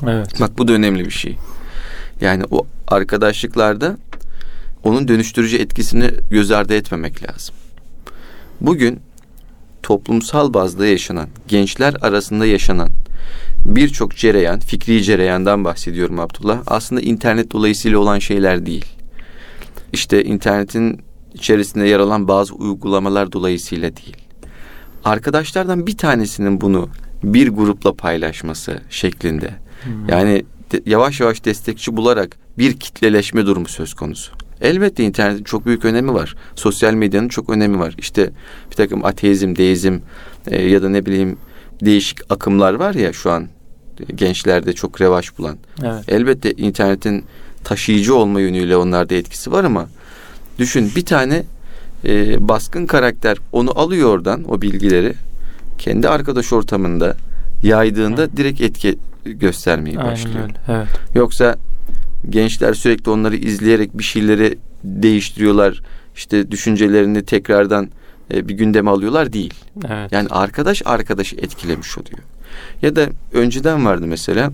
[0.03, 0.39] Evet.
[0.39, 1.37] Bak bu da önemli bir şey.
[2.21, 3.97] Yani o arkadaşlıklarda
[4.83, 7.55] onun dönüştürücü etkisini göz ardı etmemek lazım.
[8.61, 8.99] Bugün
[9.83, 12.89] toplumsal bazda yaşanan, gençler arasında yaşanan
[13.65, 16.59] birçok cereyan, fikri cereyandan bahsediyorum Abdullah.
[16.67, 18.85] Aslında internet dolayısıyla olan şeyler değil.
[19.93, 21.01] İşte internetin
[21.33, 24.17] içerisinde yer alan bazı uygulamalar dolayısıyla değil.
[25.03, 26.89] Arkadaşlardan bir tanesinin bunu
[27.23, 29.49] bir grupla paylaşması şeklinde.
[29.83, 30.09] Hmm.
[30.09, 34.31] Yani de, yavaş yavaş destekçi bularak bir kitleleşme durumu söz konusu.
[34.61, 36.35] Elbette internetin çok büyük önemi var.
[36.55, 37.95] Sosyal medyanın çok önemi var.
[37.97, 38.29] İşte
[38.71, 39.99] bir takım ateizm, deizm
[40.47, 41.37] e, ya da ne bileyim
[41.81, 43.47] değişik akımlar var ya şu an
[44.15, 45.57] gençlerde çok revaç bulan.
[45.83, 46.03] Evet.
[46.07, 47.25] Elbette internetin
[47.63, 49.87] taşıyıcı olma yönüyle onlarda etkisi var ama
[50.59, 51.43] düşün bir tane
[52.05, 55.13] e, baskın karakter onu alıyor oradan o bilgileri
[55.77, 57.15] kendi arkadaş ortamında
[57.63, 58.37] yaydığında Hı.
[58.37, 60.43] direkt etki göstermeye Aynen başlıyor.
[60.43, 60.53] Öyle.
[60.67, 60.87] Evet.
[61.15, 61.55] Yoksa
[62.29, 65.81] gençler sürekli onları izleyerek bir şeyleri değiştiriyorlar.
[66.15, 67.89] İşte düşüncelerini tekrardan
[68.33, 69.53] e, bir gündeme alıyorlar değil.
[69.87, 70.11] Evet.
[70.11, 72.19] Yani arkadaş arkadaşı etkilemiş oluyor.
[72.81, 74.51] Ya da önceden vardı mesela.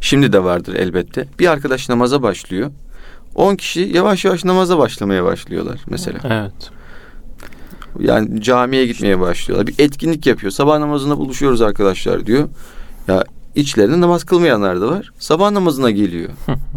[0.00, 1.28] Şimdi de vardır elbette.
[1.38, 2.70] Bir arkadaş namaza başlıyor.
[3.34, 6.18] 10 kişi yavaş yavaş namaza başlamaya başlıyorlar mesela.
[6.24, 6.70] Evet.
[8.00, 9.66] Yani camiye gitmeye başlıyorlar.
[9.66, 10.52] Bir etkinlik yapıyor.
[10.52, 12.48] Sabah namazında buluşuyoruz arkadaşlar diyor.
[13.08, 13.24] Ya
[13.56, 15.12] içlerinde namaz kılmayanlar da var.
[15.18, 16.30] Sabah namazına geliyor.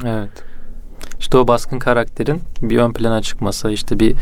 [0.06, 0.30] evet.
[1.20, 4.16] İşte o baskın karakterin bir ön plana çıkması, işte bir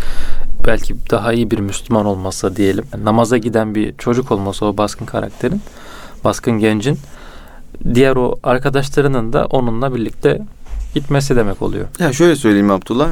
[0.67, 2.85] belki daha iyi bir Müslüman olmasa diyelim.
[3.03, 5.61] Namaza giden bir çocuk olması o baskın karakterin,
[6.23, 6.99] baskın gencin
[7.93, 10.41] diğer o arkadaşlarının da onunla birlikte
[10.93, 11.87] gitmesi demek oluyor.
[11.99, 13.09] Ya şöyle söyleyeyim Abdullah.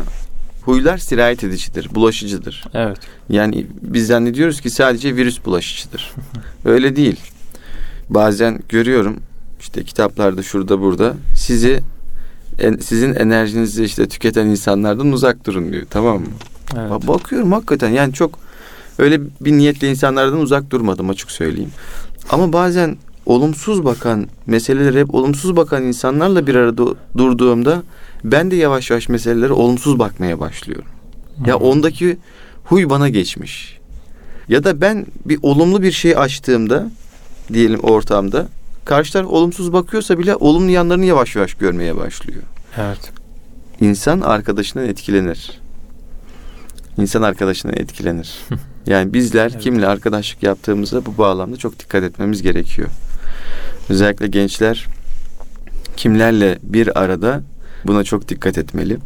[0.62, 2.64] Huylar sirayet edicidir, bulaşıcıdır.
[2.74, 2.98] Evet.
[3.30, 6.12] Yani biz zannediyoruz ki sadece virüs bulaşıcıdır.
[6.66, 7.20] Öyle değil.
[8.10, 9.18] Bazen görüyorum
[9.66, 11.80] işte kitaplarda şurada burada sizi
[12.60, 15.84] en, sizin enerjinizi işte tüketen insanlardan uzak durun diyor.
[15.90, 16.28] Tamam mı?
[16.78, 17.08] Evet.
[17.08, 18.40] Bakıyorum hakikaten yani çok
[19.00, 21.72] öyle bir niyetle insanlardan uzak durmadım açık söyleyeyim.
[22.30, 26.86] Ama bazen olumsuz bakan meselelere hep olumsuz bakan insanlarla bir arada
[27.18, 27.84] durduğumda
[28.24, 30.92] ben de yavaş yavaş meselelere olumsuz bakmaya başlıyorum.
[31.38, 31.46] Hmm.
[31.46, 32.18] Ya ondaki
[32.64, 33.80] huy bana geçmiş.
[34.50, 36.92] Ya da ben bir olumlu bir şey açtığımda
[37.54, 38.48] diyelim ortamda
[38.86, 42.44] karşı taraf olumsuz bakıyorsa bile olumlu yanlarını yavaş yavaş görmeye başlıyor.
[42.78, 43.12] Evet.
[43.82, 45.60] İnsan arkadaşından etkilenir.
[46.98, 48.40] İnsan arkadaşından etkilenir.
[48.88, 49.62] yani bizler evet.
[49.62, 52.90] kimle arkadaşlık yaptığımıza bu bağlamda çok dikkat etmemiz gerekiyor.
[53.90, 54.86] Özellikle gençler
[55.98, 57.44] kimlerle bir arada
[57.86, 58.98] buna çok dikkat etmeli.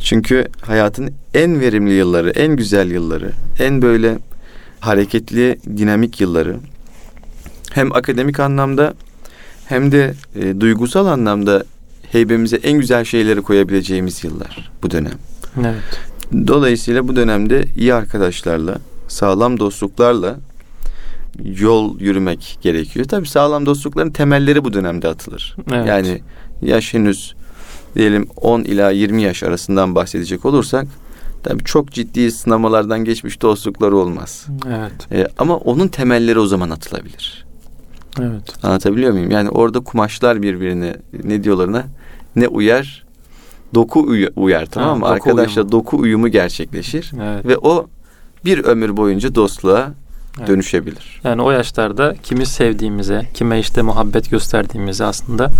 [0.00, 4.18] Çünkü hayatın en verimli yılları, en güzel yılları, en böyle
[4.80, 6.56] hareketli, dinamik yılları
[7.72, 8.94] hem akademik anlamda
[9.66, 11.64] hem de e, duygusal anlamda
[12.12, 15.18] heybemize en güzel şeyleri koyabileceğimiz yıllar bu dönem.
[15.60, 16.00] Evet.
[16.46, 18.78] Dolayısıyla bu dönemde iyi arkadaşlarla,
[19.08, 20.36] sağlam dostluklarla
[21.44, 23.06] yol yürümek gerekiyor.
[23.06, 25.56] Tabii sağlam dostlukların temelleri bu dönemde atılır.
[25.72, 25.86] Evet.
[25.86, 26.22] Yani
[26.62, 27.34] yaş henüz
[27.94, 30.86] diyelim 10 ila 20 yaş arasından bahsedecek olursak
[31.42, 34.46] tabii çok ciddi sınamalardan geçmiş dostlukları olmaz.
[34.68, 35.12] Evet.
[35.12, 37.47] Ee, ama onun temelleri o zaman atılabilir.
[38.20, 38.64] Evet.
[38.64, 39.30] Anlatabiliyor muyum?
[39.30, 41.84] Yani orada kumaşlar birbirine ne diyorlarına
[42.36, 43.04] ne uyar
[43.74, 45.04] doku uyar tamam mı?
[45.04, 45.72] Doku Arkadaşla uyumu.
[45.72, 47.46] doku uyumu gerçekleşir evet.
[47.46, 47.86] ve o
[48.44, 49.94] bir ömür boyunca dostluğa
[50.38, 50.48] evet.
[50.48, 51.20] dönüşebilir.
[51.24, 55.50] Yani o yaşlarda kimi sevdiğimize, kime işte muhabbet gösterdiğimize aslında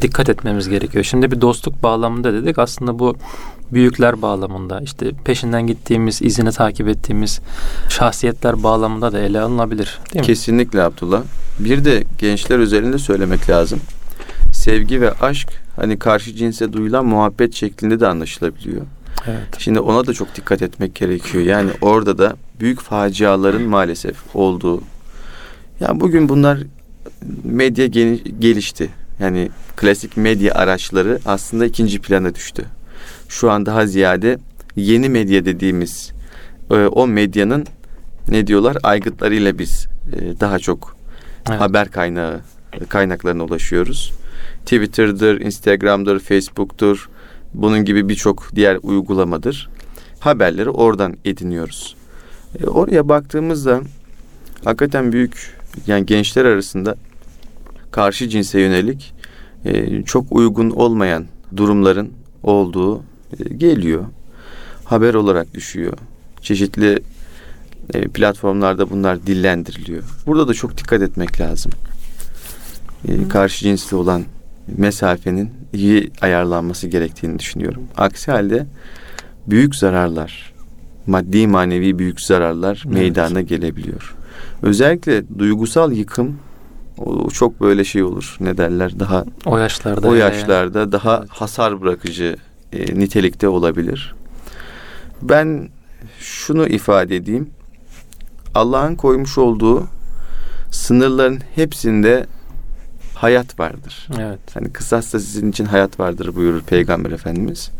[0.00, 1.04] dikkat etmemiz gerekiyor.
[1.04, 2.58] Şimdi bir dostluk bağlamında dedik.
[2.58, 3.16] Aslında bu
[3.72, 7.40] büyükler bağlamında işte peşinden gittiğimiz, izini takip ettiğimiz
[7.88, 9.98] şahsiyetler bağlamında da ele alınabilir.
[10.14, 10.26] Değil mi?
[10.26, 11.22] Kesinlikle Abdullah.
[11.58, 13.80] Bir de gençler üzerinde söylemek lazım.
[14.52, 18.82] Sevgi ve aşk hani karşı cinse duyulan muhabbet şeklinde de anlaşılabiliyor.
[19.26, 19.42] Evet.
[19.58, 21.44] Şimdi ona da çok dikkat etmek gerekiyor.
[21.44, 24.82] Yani orada da büyük faciaların maalesef olduğu.
[25.80, 26.58] Ya bugün bunlar
[27.44, 27.86] medya
[28.38, 28.90] gelişti.
[29.20, 32.64] Yani klasik medya araçları aslında ikinci plana düştü.
[33.32, 34.38] Şu an daha ziyade
[34.76, 36.12] yeni medya dediğimiz
[36.70, 37.66] e, o medyanın
[38.28, 40.96] ne diyorlar aygıtlarıyla biz e, daha çok
[41.48, 41.60] evet.
[41.60, 42.40] haber kaynağı
[42.88, 44.12] kaynaklarına ulaşıyoruz.
[44.60, 47.08] Twitter'dır, Instagram'dır, Facebook'tur.
[47.54, 49.70] Bunun gibi birçok diğer uygulamadır.
[50.20, 51.96] Haberleri oradan ediniyoruz.
[52.60, 53.80] E, oraya baktığımızda
[54.64, 56.96] hakikaten büyük yani gençler arasında
[57.90, 59.14] karşı cinse yönelik
[59.64, 63.02] e, çok uygun olmayan durumların olduğu
[63.56, 64.04] geliyor.
[64.84, 65.92] Haber olarak düşüyor.
[66.40, 67.02] Çeşitli
[67.94, 70.02] e, platformlarda bunlar dillendiriliyor.
[70.26, 71.72] Burada da çok dikkat etmek lazım.
[73.08, 74.22] E, karşı cinsli olan
[74.76, 77.82] mesafenin iyi ayarlanması gerektiğini düşünüyorum.
[77.96, 78.66] Aksi halde
[79.46, 80.52] büyük zararlar
[81.06, 82.94] maddi manevi büyük zararlar Evet.
[82.94, 84.14] meydana gelebiliyor.
[84.62, 86.36] Özellikle duygusal yıkım
[86.98, 88.36] o çok böyle şey olur.
[88.40, 89.00] Ne derler?
[89.00, 90.08] Daha O yaşlarda.
[90.08, 91.28] o yaşlarda daha Evet.
[91.30, 92.36] hasar bırakıcı
[92.72, 94.14] e, nitelikte olabilir.
[95.22, 95.68] Ben
[96.18, 97.50] şunu ifade edeyim.
[98.54, 99.86] Allah'ın koymuş olduğu
[100.70, 102.26] sınırların hepsinde
[103.14, 104.08] hayat vardır.
[104.20, 104.40] Evet.
[104.54, 107.70] Hani kısas da sizin için hayat vardır buyurur Peygamber Efendimiz.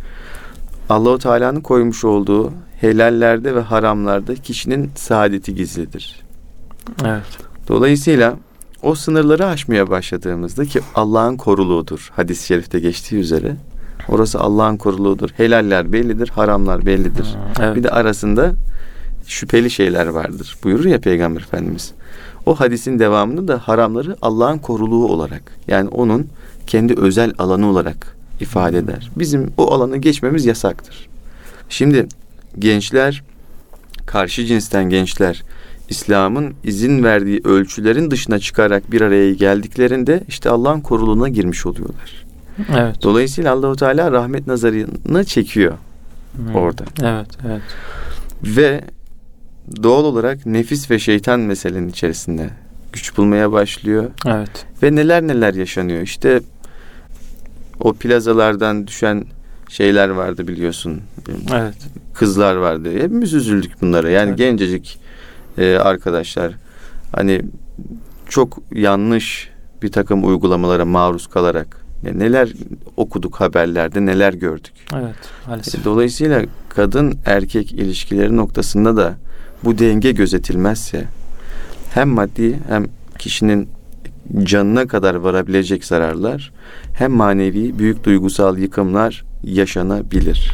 [0.88, 6.20] Allahu Teala'nın koymuş olduğu helallerde ve haramlarda kişinin saadeti gizlidir.
[7.04, 7.38] Evet.
[7.68, 8.36] Dolayısıyla
[8.82, 12.10] o sınırları aşmaya başladığımızda ki Allah'ın koruluğudur.
[12.16, 13.56] Hadis-i şerifte geçtiği üzere.
[14.08, 15.30] Orası Allah'ın koruluğudur.
[15.36, 17.26] Helaller bellidir, haramlar bellidir.
[17.60, 17.76] Evet.
[17.76, 18.52] Bir de arasında
[19.26, 20.56] şüpheli şeyler vardır.
[20.64, 21.92] Buyurur ya Peygamber Efendimiz.
[22.46, 26.28] O hadisin devamını da haramları Allah'ın koruluğu olarak yani onun
[26.66, 29.10] kendi özel alanı olarak ifade eder.
[29.16, 31.08] Bizim o alanı geçmemiz yasaktır.
[31.68, 32.06] Şimdi
[32.58, 33.22] gençler
[34.06, 35.42] karşı cinsten gençler
[35.88, 42.24] İslam'ın izin verdiği ölçülerin dışına çıkarak bir araya geldiklerinde işte Allah'ın koruluğuna girmiş oluyorlar.
[42.72, 43.02] Evet.
[43.02, 45.72] Dolayısıyla Allahu Teala rahmet nazarını çekiyor
[46.36, 46.54] Hmm.
[46.54, 46.84] orada.
[47.02, 47.26] Evet.
[47.46, 47.62] Evet.
[48.44, 48.84] ve
[49.82, 52.50] doğal olarak nefis ve şeytan meselenin içerisinde
[52.92, 54.66] güç bulmaya başlıyor Evet.
[54.82, 56.00] ve neler neler yaşanıyor.
[56.02, 56.40] İşte
[57.80, 59.24] o plazalardan düşen
[59.68, 61.00] şeyler vardı biliyorsun.
[61.52, 61.74] Evet.
[62.14, 62.90] Kızlar vardı.
[62.92, 64.10] Hepimiz üzüldük bunlara.
[64.10, 64.38] Yani Evet.
[64.38, 64.98] gencecik
[65.58, 66.52] e, arkadaşlar
[67.16, 67.42] hani
[68.28, 69.50] çok yanlış
[69.82, 72.52] bir takım uygulamalara maruz kalarak ya neler
[72.96, 74.72] okuduk haberlerde neler gördük.
[74.94, 75.14] Evet.
[75.46, 75.84] Maalesef.
[75.84, 79.14] Dolayısıyla kadın erkek ilişkileri noktasında da
[79.64, 81.04] bu denge gözetilmezse
[81.94, 82.84] hem maddi hem
[83.18, 83.68] kişinin
[84.42, 86.52] canına kadar varabilecek zararlar
[86.94, 90.52] hem manevi büyük duygusal yıkımlar yaşanabilir.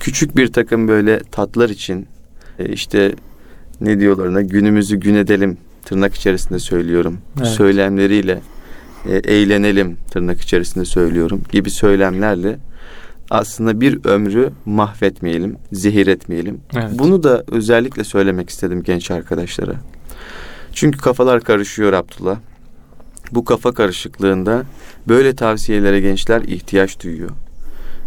[0.00, 2.06] Küçük bir takım böyle tatlar için
[2.58, 3.14] e, işte
[3.80, 7.18] ne diyorlar ona günümüzü gün edelim tırnak içerisinde söylüyorum.
[7.38, 7.48] Evet.
[7.48, 8.40] Söylemleriyle
[9.08, 12.58] e, eğlenelim tırnak içerisinde söylüyorum gibi söylemlerle
[13.30, 16.60] aslında bir ömrü mahvetmeyelim, zehir etmeyelim.
[16.76, 16.90] Evet.
[16.92, 19.74] Bunu da özellikle söylemek istedim genç arkadaşlara.
[20.72, 22.38] Çünkü kafalar karışıyor Abdullah.
[23.32, 24.62] Bu kafa karışıklığında
[25.08, 27.30] böyle tavsiyelere gençler ihtiyaç duyuyor.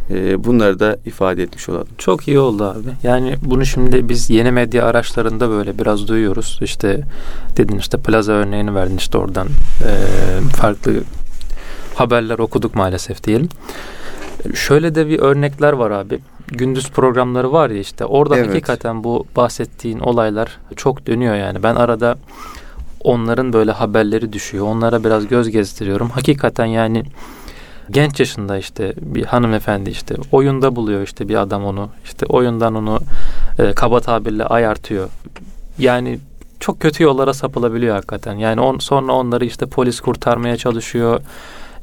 [0.10, 1.88] Ee, bunları da ifade etmiş olalım.
[1.98, 2.90] Çok iyi oldu abi.
[3.08, 6.60] Yani bunu şimdi biz yeni medya araçlarında böyle biraz duyuyoruz.
[6.62, 7.02] İşte
[7.58, 9.48] dedin işte plaza örneğini verdin işte oradan
[9.82, 9.88] eee,
[10.56, 10.94] farklı
[11.96, 13.50] haberler okuduk maalesef diyelim.
[14.56, 16.20] Şöyle de bir örnekler var abi.
[16.48, 18.50] Gündüz programları var ya işte orada Evet.
[18.50, 21.64] hakikaten bu bahsettiğin olaylar çok dönüyor yani.
[21.64, 22.16] Ben arada
[23.04, 24.66] onların böyle haberleri düşüyor.
[24.68, 26.10] Onlara biraz göz gezdiriyorum.
[26.10, 27.04] Hakikaten yani
[27.92, 33.00] genç yaşında işte bir hanımefendi işte oyunda buluyor işte bir adam onu işte oyundan onu
[33.60, 35.10] e, kaba tabirle ayartıyor.
[35.80, 36.20] Yani
[36.60, 38.34] çok kötü yollara sapılabiliyor hakikaten.
[38.34, 41.22] Yani on, sonra onları işte polis kurtarmaya çalışıyor.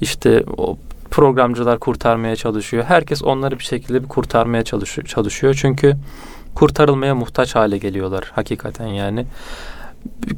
[0.01, 0.79] İşte o
[1.11, 2.85] programcılar kurtarmaya çalışıyor.
[2.85, 5.59] Herkes onları bir şekilde bir kurtarmaya çalışıyor, çalışıyor.
[5.61, 5.97] Çünkü
[6.55, 9.27] kurtarılmaya muhtaç hale geliyorlar hakikaten yani.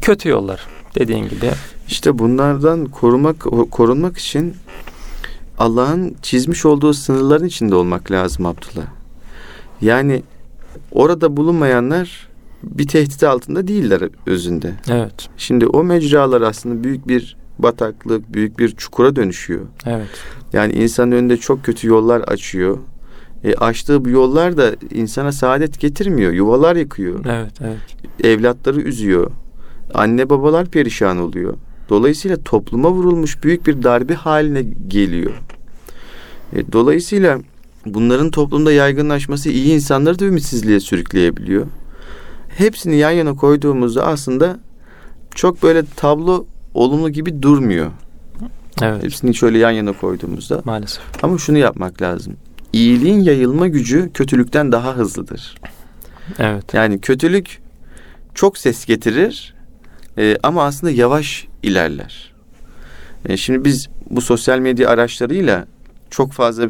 [0.01, 1.51] Kötü yollar dediğin gibi.
[1.89, 4.57] İşte bunlardan korumak korunmak için
[5.59, 8.87] Allah'ın çizmiş olduğu sınırların içinde olmak lazım Abdullah.
[9.81, 10.23] Yani
[10.93, 12.29] orada bulunmayanlar
[12.63, 14.75] bir tehdit altında değiller özünde.
[14.89, 15.29] Evet.
[15.37, 19.61] Şimdi o mecralar aslında büyük bir bataklık, büyük bir çukura dönüşüyor.
[19.87, 20.09] Evet.
[20.53, 22.79] Yani insanın önünde çok kötü yollar açıyor.
[23.45, 26.33] E, açtığı bu yollar da insana saadet getirmiyor.
[26.33, 27.25] Yuvalar yıkıyor.
[27.25, 27.79] Evet, evet.
[28.25, 29.31] Evlatları üzüyor.
[29.95, 31.55] Anne babalar perişan oluyor.
[31.89, 35.33] Dolayısıyla topluma vurulmuş büyük bir darbe haline geliyor.
[36.53, 37.39] E, dolayısıyla
[37.87, 41.67] bunların toplumda yaygınlaşması iyi insanları da ümitsizliğe sürükleyebiliyor.
[42.49, 44.59] Hepsini yan yana koyduğumuzda aslında
[45.35, 47.91] çok böyle tablo olumlu gibi durmuyor.
[48.83, 49.03] Evet.
[49.03, 50.63] Hepsini şöyle yan yana koyduğumuzda.
[50.65, 51.03] Maalesef.
[51.23, 52.37] Ama şunu yapmak lazım.
[52.73, 55.55] İyiliğin yayılma gücü kötülükten daha hızlıdır.
[56.39, 56.75] Evet.
[56.75, 57.59] Yani kötülük
[58.35, 59.54] çok ses getirir
[60.19, 62.33] e, ama aslında yavaş ilerler.
[63.29, 65.67] E, şimdi biz bu sosyal medya araçlarıyla
[66.11, 66.69] çok fazla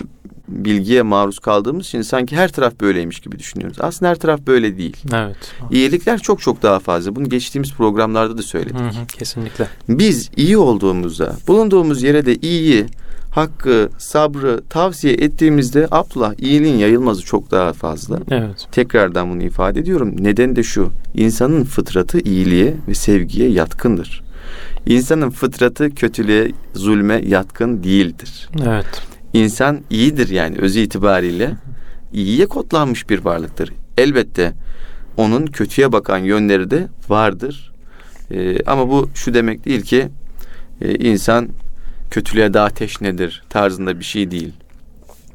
[0.49, 3.77] bilgiye maruz kaldığımız için sanki her taraf böyleymiş gibi düşünüyoruz.
[3.81, 4.97] Aslında her taraf böyle değil.
[5.15, 5.37] Evet.
[5.71, 7.17] İyilikler çok çok daha fazla.
[7.17, 8.81] Bunu geçtiğimiz programlarda da söyledik.
[8.81, 9.69] Hı hı, kesinlikle.
[9.89, 12.87] Biz iyi olduğumuzda, bulunduğumuz yere de iyiyi,
[13.35, 18.19] hakkı, sabrı tavsiye ettiğimizde Abdullah iyiliğin yayılması çok daha fazla.
[18.31, 18.67] Evet.
[18.73, 20.15] Tekrardan bunu ifade ediyorum.
[20.19, 20.91] Neden de şu.
[21.15, 24.23] insanın fıtratı iyiliğe ve sevgiye yatkındır.
[24.87, 28.49] İnsanın fıtratı kötülüğe, zulme yatkın değildir.
[28.67, 29.03] Evet.
[29.33, 31.57] İnsan iyidir yani özü itibariyle
[32.13, 33.73] iyiye kodlanmış bir varlıktır.
[33.99, 34.53] Elbette
[35.17, 37.73] onun kötüye bakan yönleri de vardır.
[38.31, 40.09] E, ama bu şu demek değil ki
[40.81, 41.49] e, insan
[42.15, 44.53] kötülüğe daha teşnedir tarzında bir şey değil.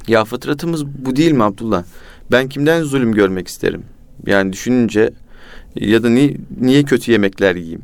[0.08, 1.84] Ya fıtratımız bu değil mi Abdullah?
[2.32, 3.84] Ben kimden zulüm görmek isterim?
[4.26, 5.10] Yani düşününce
[5.76, 7.82] ya da ni, niye kötü yemekler yiyeyim?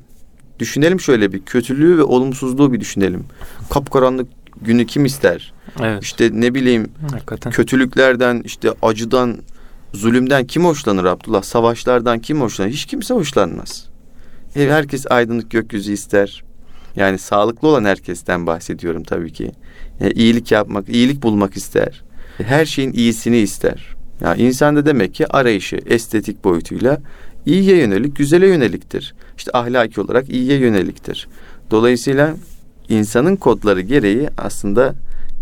[0.60, 3.26] Düşünelim şöyle bir kötülüğü ve olumsuzluğu bir düşünelim.
[3.70, 4.28] Kapkaranlık
[4.62, 5.54] günü kim ister?
[5.82, 6.04] Evet.
[6.04, 7.52] İşte ne bileyim Hakikaten.
[7.52, 9.38] kötülüklerden işte acıdan
[9.94, 11.44] zulümden kim hoşlanır Abdullah?
[11.44, 12.70] Savaşlardan kim hoşlanır?
[12.70, 13.88] Hiç kimse hoşlanmaz.
[14.54, 16.45] Herkes aydınlık gökyüzü ister.
[16.96, 19.52] Yani sağlıklı olan herkesten bahsediyorum tabii ki.
[20.02, 22.04] E, iyilik yapmak, iyilik bulmak ister.
[22.40, 23.96] E, Her şeyin iyisini ister.
[24.22, 26.98] Yani insan da demek ki arayışı estetik boyutuyla
[27.46, 29.16] iyiye yönelik, güzele yöneliktir.
[29.38, 31.28] İşte ahlaki olarak iyiye yöneliktir.
[31.72, 32.36] Dolayısıyla
[32.90, 34.94] insanın kodları gereği aslında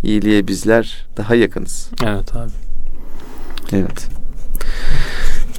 [0.03, 1.89] iyiliğe bizler daha yakınız.
[2.05, 2.51] Evet abi.
[3.71, 4.07] Evet.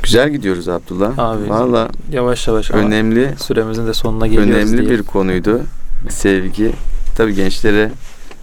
[0.03, 1.19] Güzel gidiyoruz Abdullah.
[1.19, 4.91] Abi, Valla Yavaş yavaş önemli süremizin de sonuna geliyoruz önemli diye.
[4.99, 5.61] bir konuydu.
[6.09, 6.73] Sevgi.
[7.17, 7.91] Tabii gençlere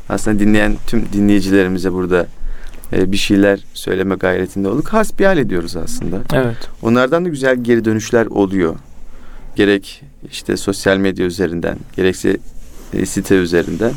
[0.09, 2.27] aslında dinleyen tüm dinleyicilerimize burada
[2.93, 4.87] e, bir şeyler söyleme gayretinde olduk.
[4.87, 6.21] Hasbihal ediyoruz aslında.
[6.33, 6.57] Evet.
[6.81, 8.75] Onlardan da güzel geri dönüşler oluyor.
[9.55, 12.37] Gerek işte sosyal medya üzerinden, gerekse
[12.93, 13.91] e, site üzerinden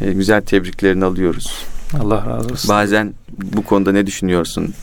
[0.00, 1.64] e, güzel tebriklerini alıyoruz.
[2.00, 2.68] Allah razı olsun.
[2.68, 4.74] Bazen bu konuda ne düşünüyorsun?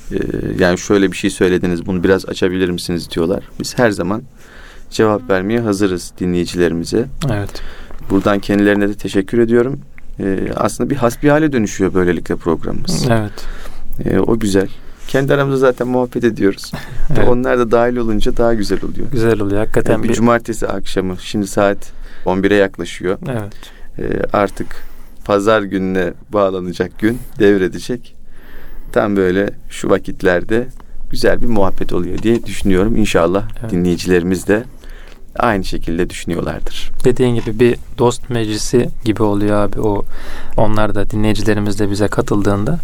[0.60, 3.44] Yani şöyle bir şey söylediniz, bunu biraz açabilir misiniz diyorlar.
[3.60, 4.24] Biz her zaman
[4.90, 7.06] cevap vermeye hazırız dinleyicilerimize.
[7.32, 7.62] Evet.
[8.10, 9.80] Buradan kendilerine de teşekkür ediyorum.
[10.20, 13.08] Ee, aslında bir hasbihale dönüşüyor böylelikle programımız.
[13.10, 13.46] Evet.
[14.06, 14.68] Ee, o güzel.
[15.08, 16.72] Kendi aramızda zaten muhabbet ediyoruz.
[17.18, 17.28] Evet.
[17.28, 19.08] Onlar da dahil olunca daha güzel oluyor.
[19.12, 19.60] Güzel oluyor.
[19.60, 20.14] Hakikaten Yani bir bir...
[20.14, 21.78] cumartesi akşamı, şimdi saat
[22.26, 23.18] 11'e yaklaşıyor.
[23.32, 23.54] Evet.
[24.00, 24.68] Ee, artık
[25.26, 28.16] pazar gününe bağlanacak gün devredecek.
[28.92, 30.68] Tam böyle şu vakitlerde
[31.10, 32.96] güzel bir muhabbet oluyor diye düşünüyorum.
[32.96, 33.72] İnşallah Evet.
[33.72, 34.64] dinleyicilerimiz de
[35.40, 36.92] aynı şekilde düşünüyorlardır.
[37.04, 40.06] Dediğin gibi bir dost meclisi gibi oluyor abi o
[40.58, 42.80] onlar da dinleyicilerimiz de bize katıldığında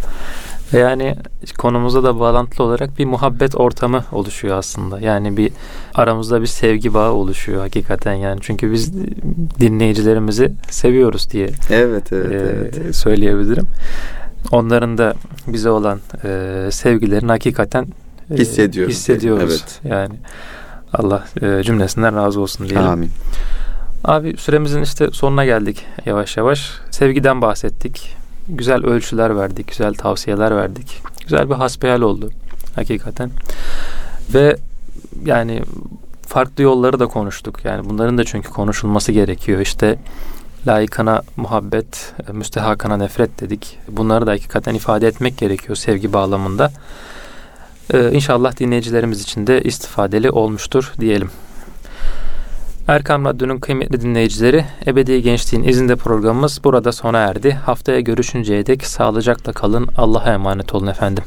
[0.73, 1.15] ve yani
[1.57, 4.99] konumuza da bağlantılı olarak bir muhabbet ortamı oluşuyor aslında.
[4.99, 5.51] Yani bir
[5.95, 8.39] aramızda bir sevgi bağı oluşuyor hakikaten yani.
[8.41, 8.93] Çünkü biz
[9.59, 12.95] dinleyicilerimizi seviyoruz diye Evet, evet, e, evet.
[12.95, 13.67] söyleyebilirim.
[14.51, 15.13] Onların da
[15.47, 17.87] bize olan e, sevgilerini hakikaten
[18.31, 18.93] e, Hissediyoruz.
[18.93, 19.51] hissediyoruz.
[19.51, 19.79] Evet.
[19.83, 20.15] Yani
[20.93, 22.87] Allah e, cümlesinden razı olsun diyelim.
[22.87, 23.11] Amin.
[24.03, 26.71] Abi süremizin işte sonuna geldik yavaş yavaş.
[26.91, 28.15] Sevgiden bahsettik.
[28.49, 31.01] Güzel ölçüler verdik, güzel tavsiyeler verdik.
[31.23, 32.29] Güzel bir hasbihal oldu
[32.75, 33.31] hakikaten.
[34.33, 34.57] Ve
[35.25, 35.63] yani
[36.27, 37.65] farklı yolları da konuştuk.
[37.65, 39.59] Yani bunların da çünkü konuşulması gerekiyor.
[39.59, 39.99] İşte
[40.67, 43.77] layıkana muhabbet, müstehakana nefret dedik.
[43.87, 46.71] Bunları da hakikaten ifade etmek gerekiyor sevgi bağlamında.
[47.93, 51.29] Ee, inşallah dinleyicilerimiz için de istifadeli olmuştur diyelim.
[52.87, 57.51] Erkam Radyo'nun kıymetli dinleyicileri, Ebedi Gençliğin izinde programımız burada sona erdi.
[57.51, 59.87] Haftaya görüşünceye dek sağlıcakla kalın.
[59.97, 61.23] Allah'a emanet olun efendim.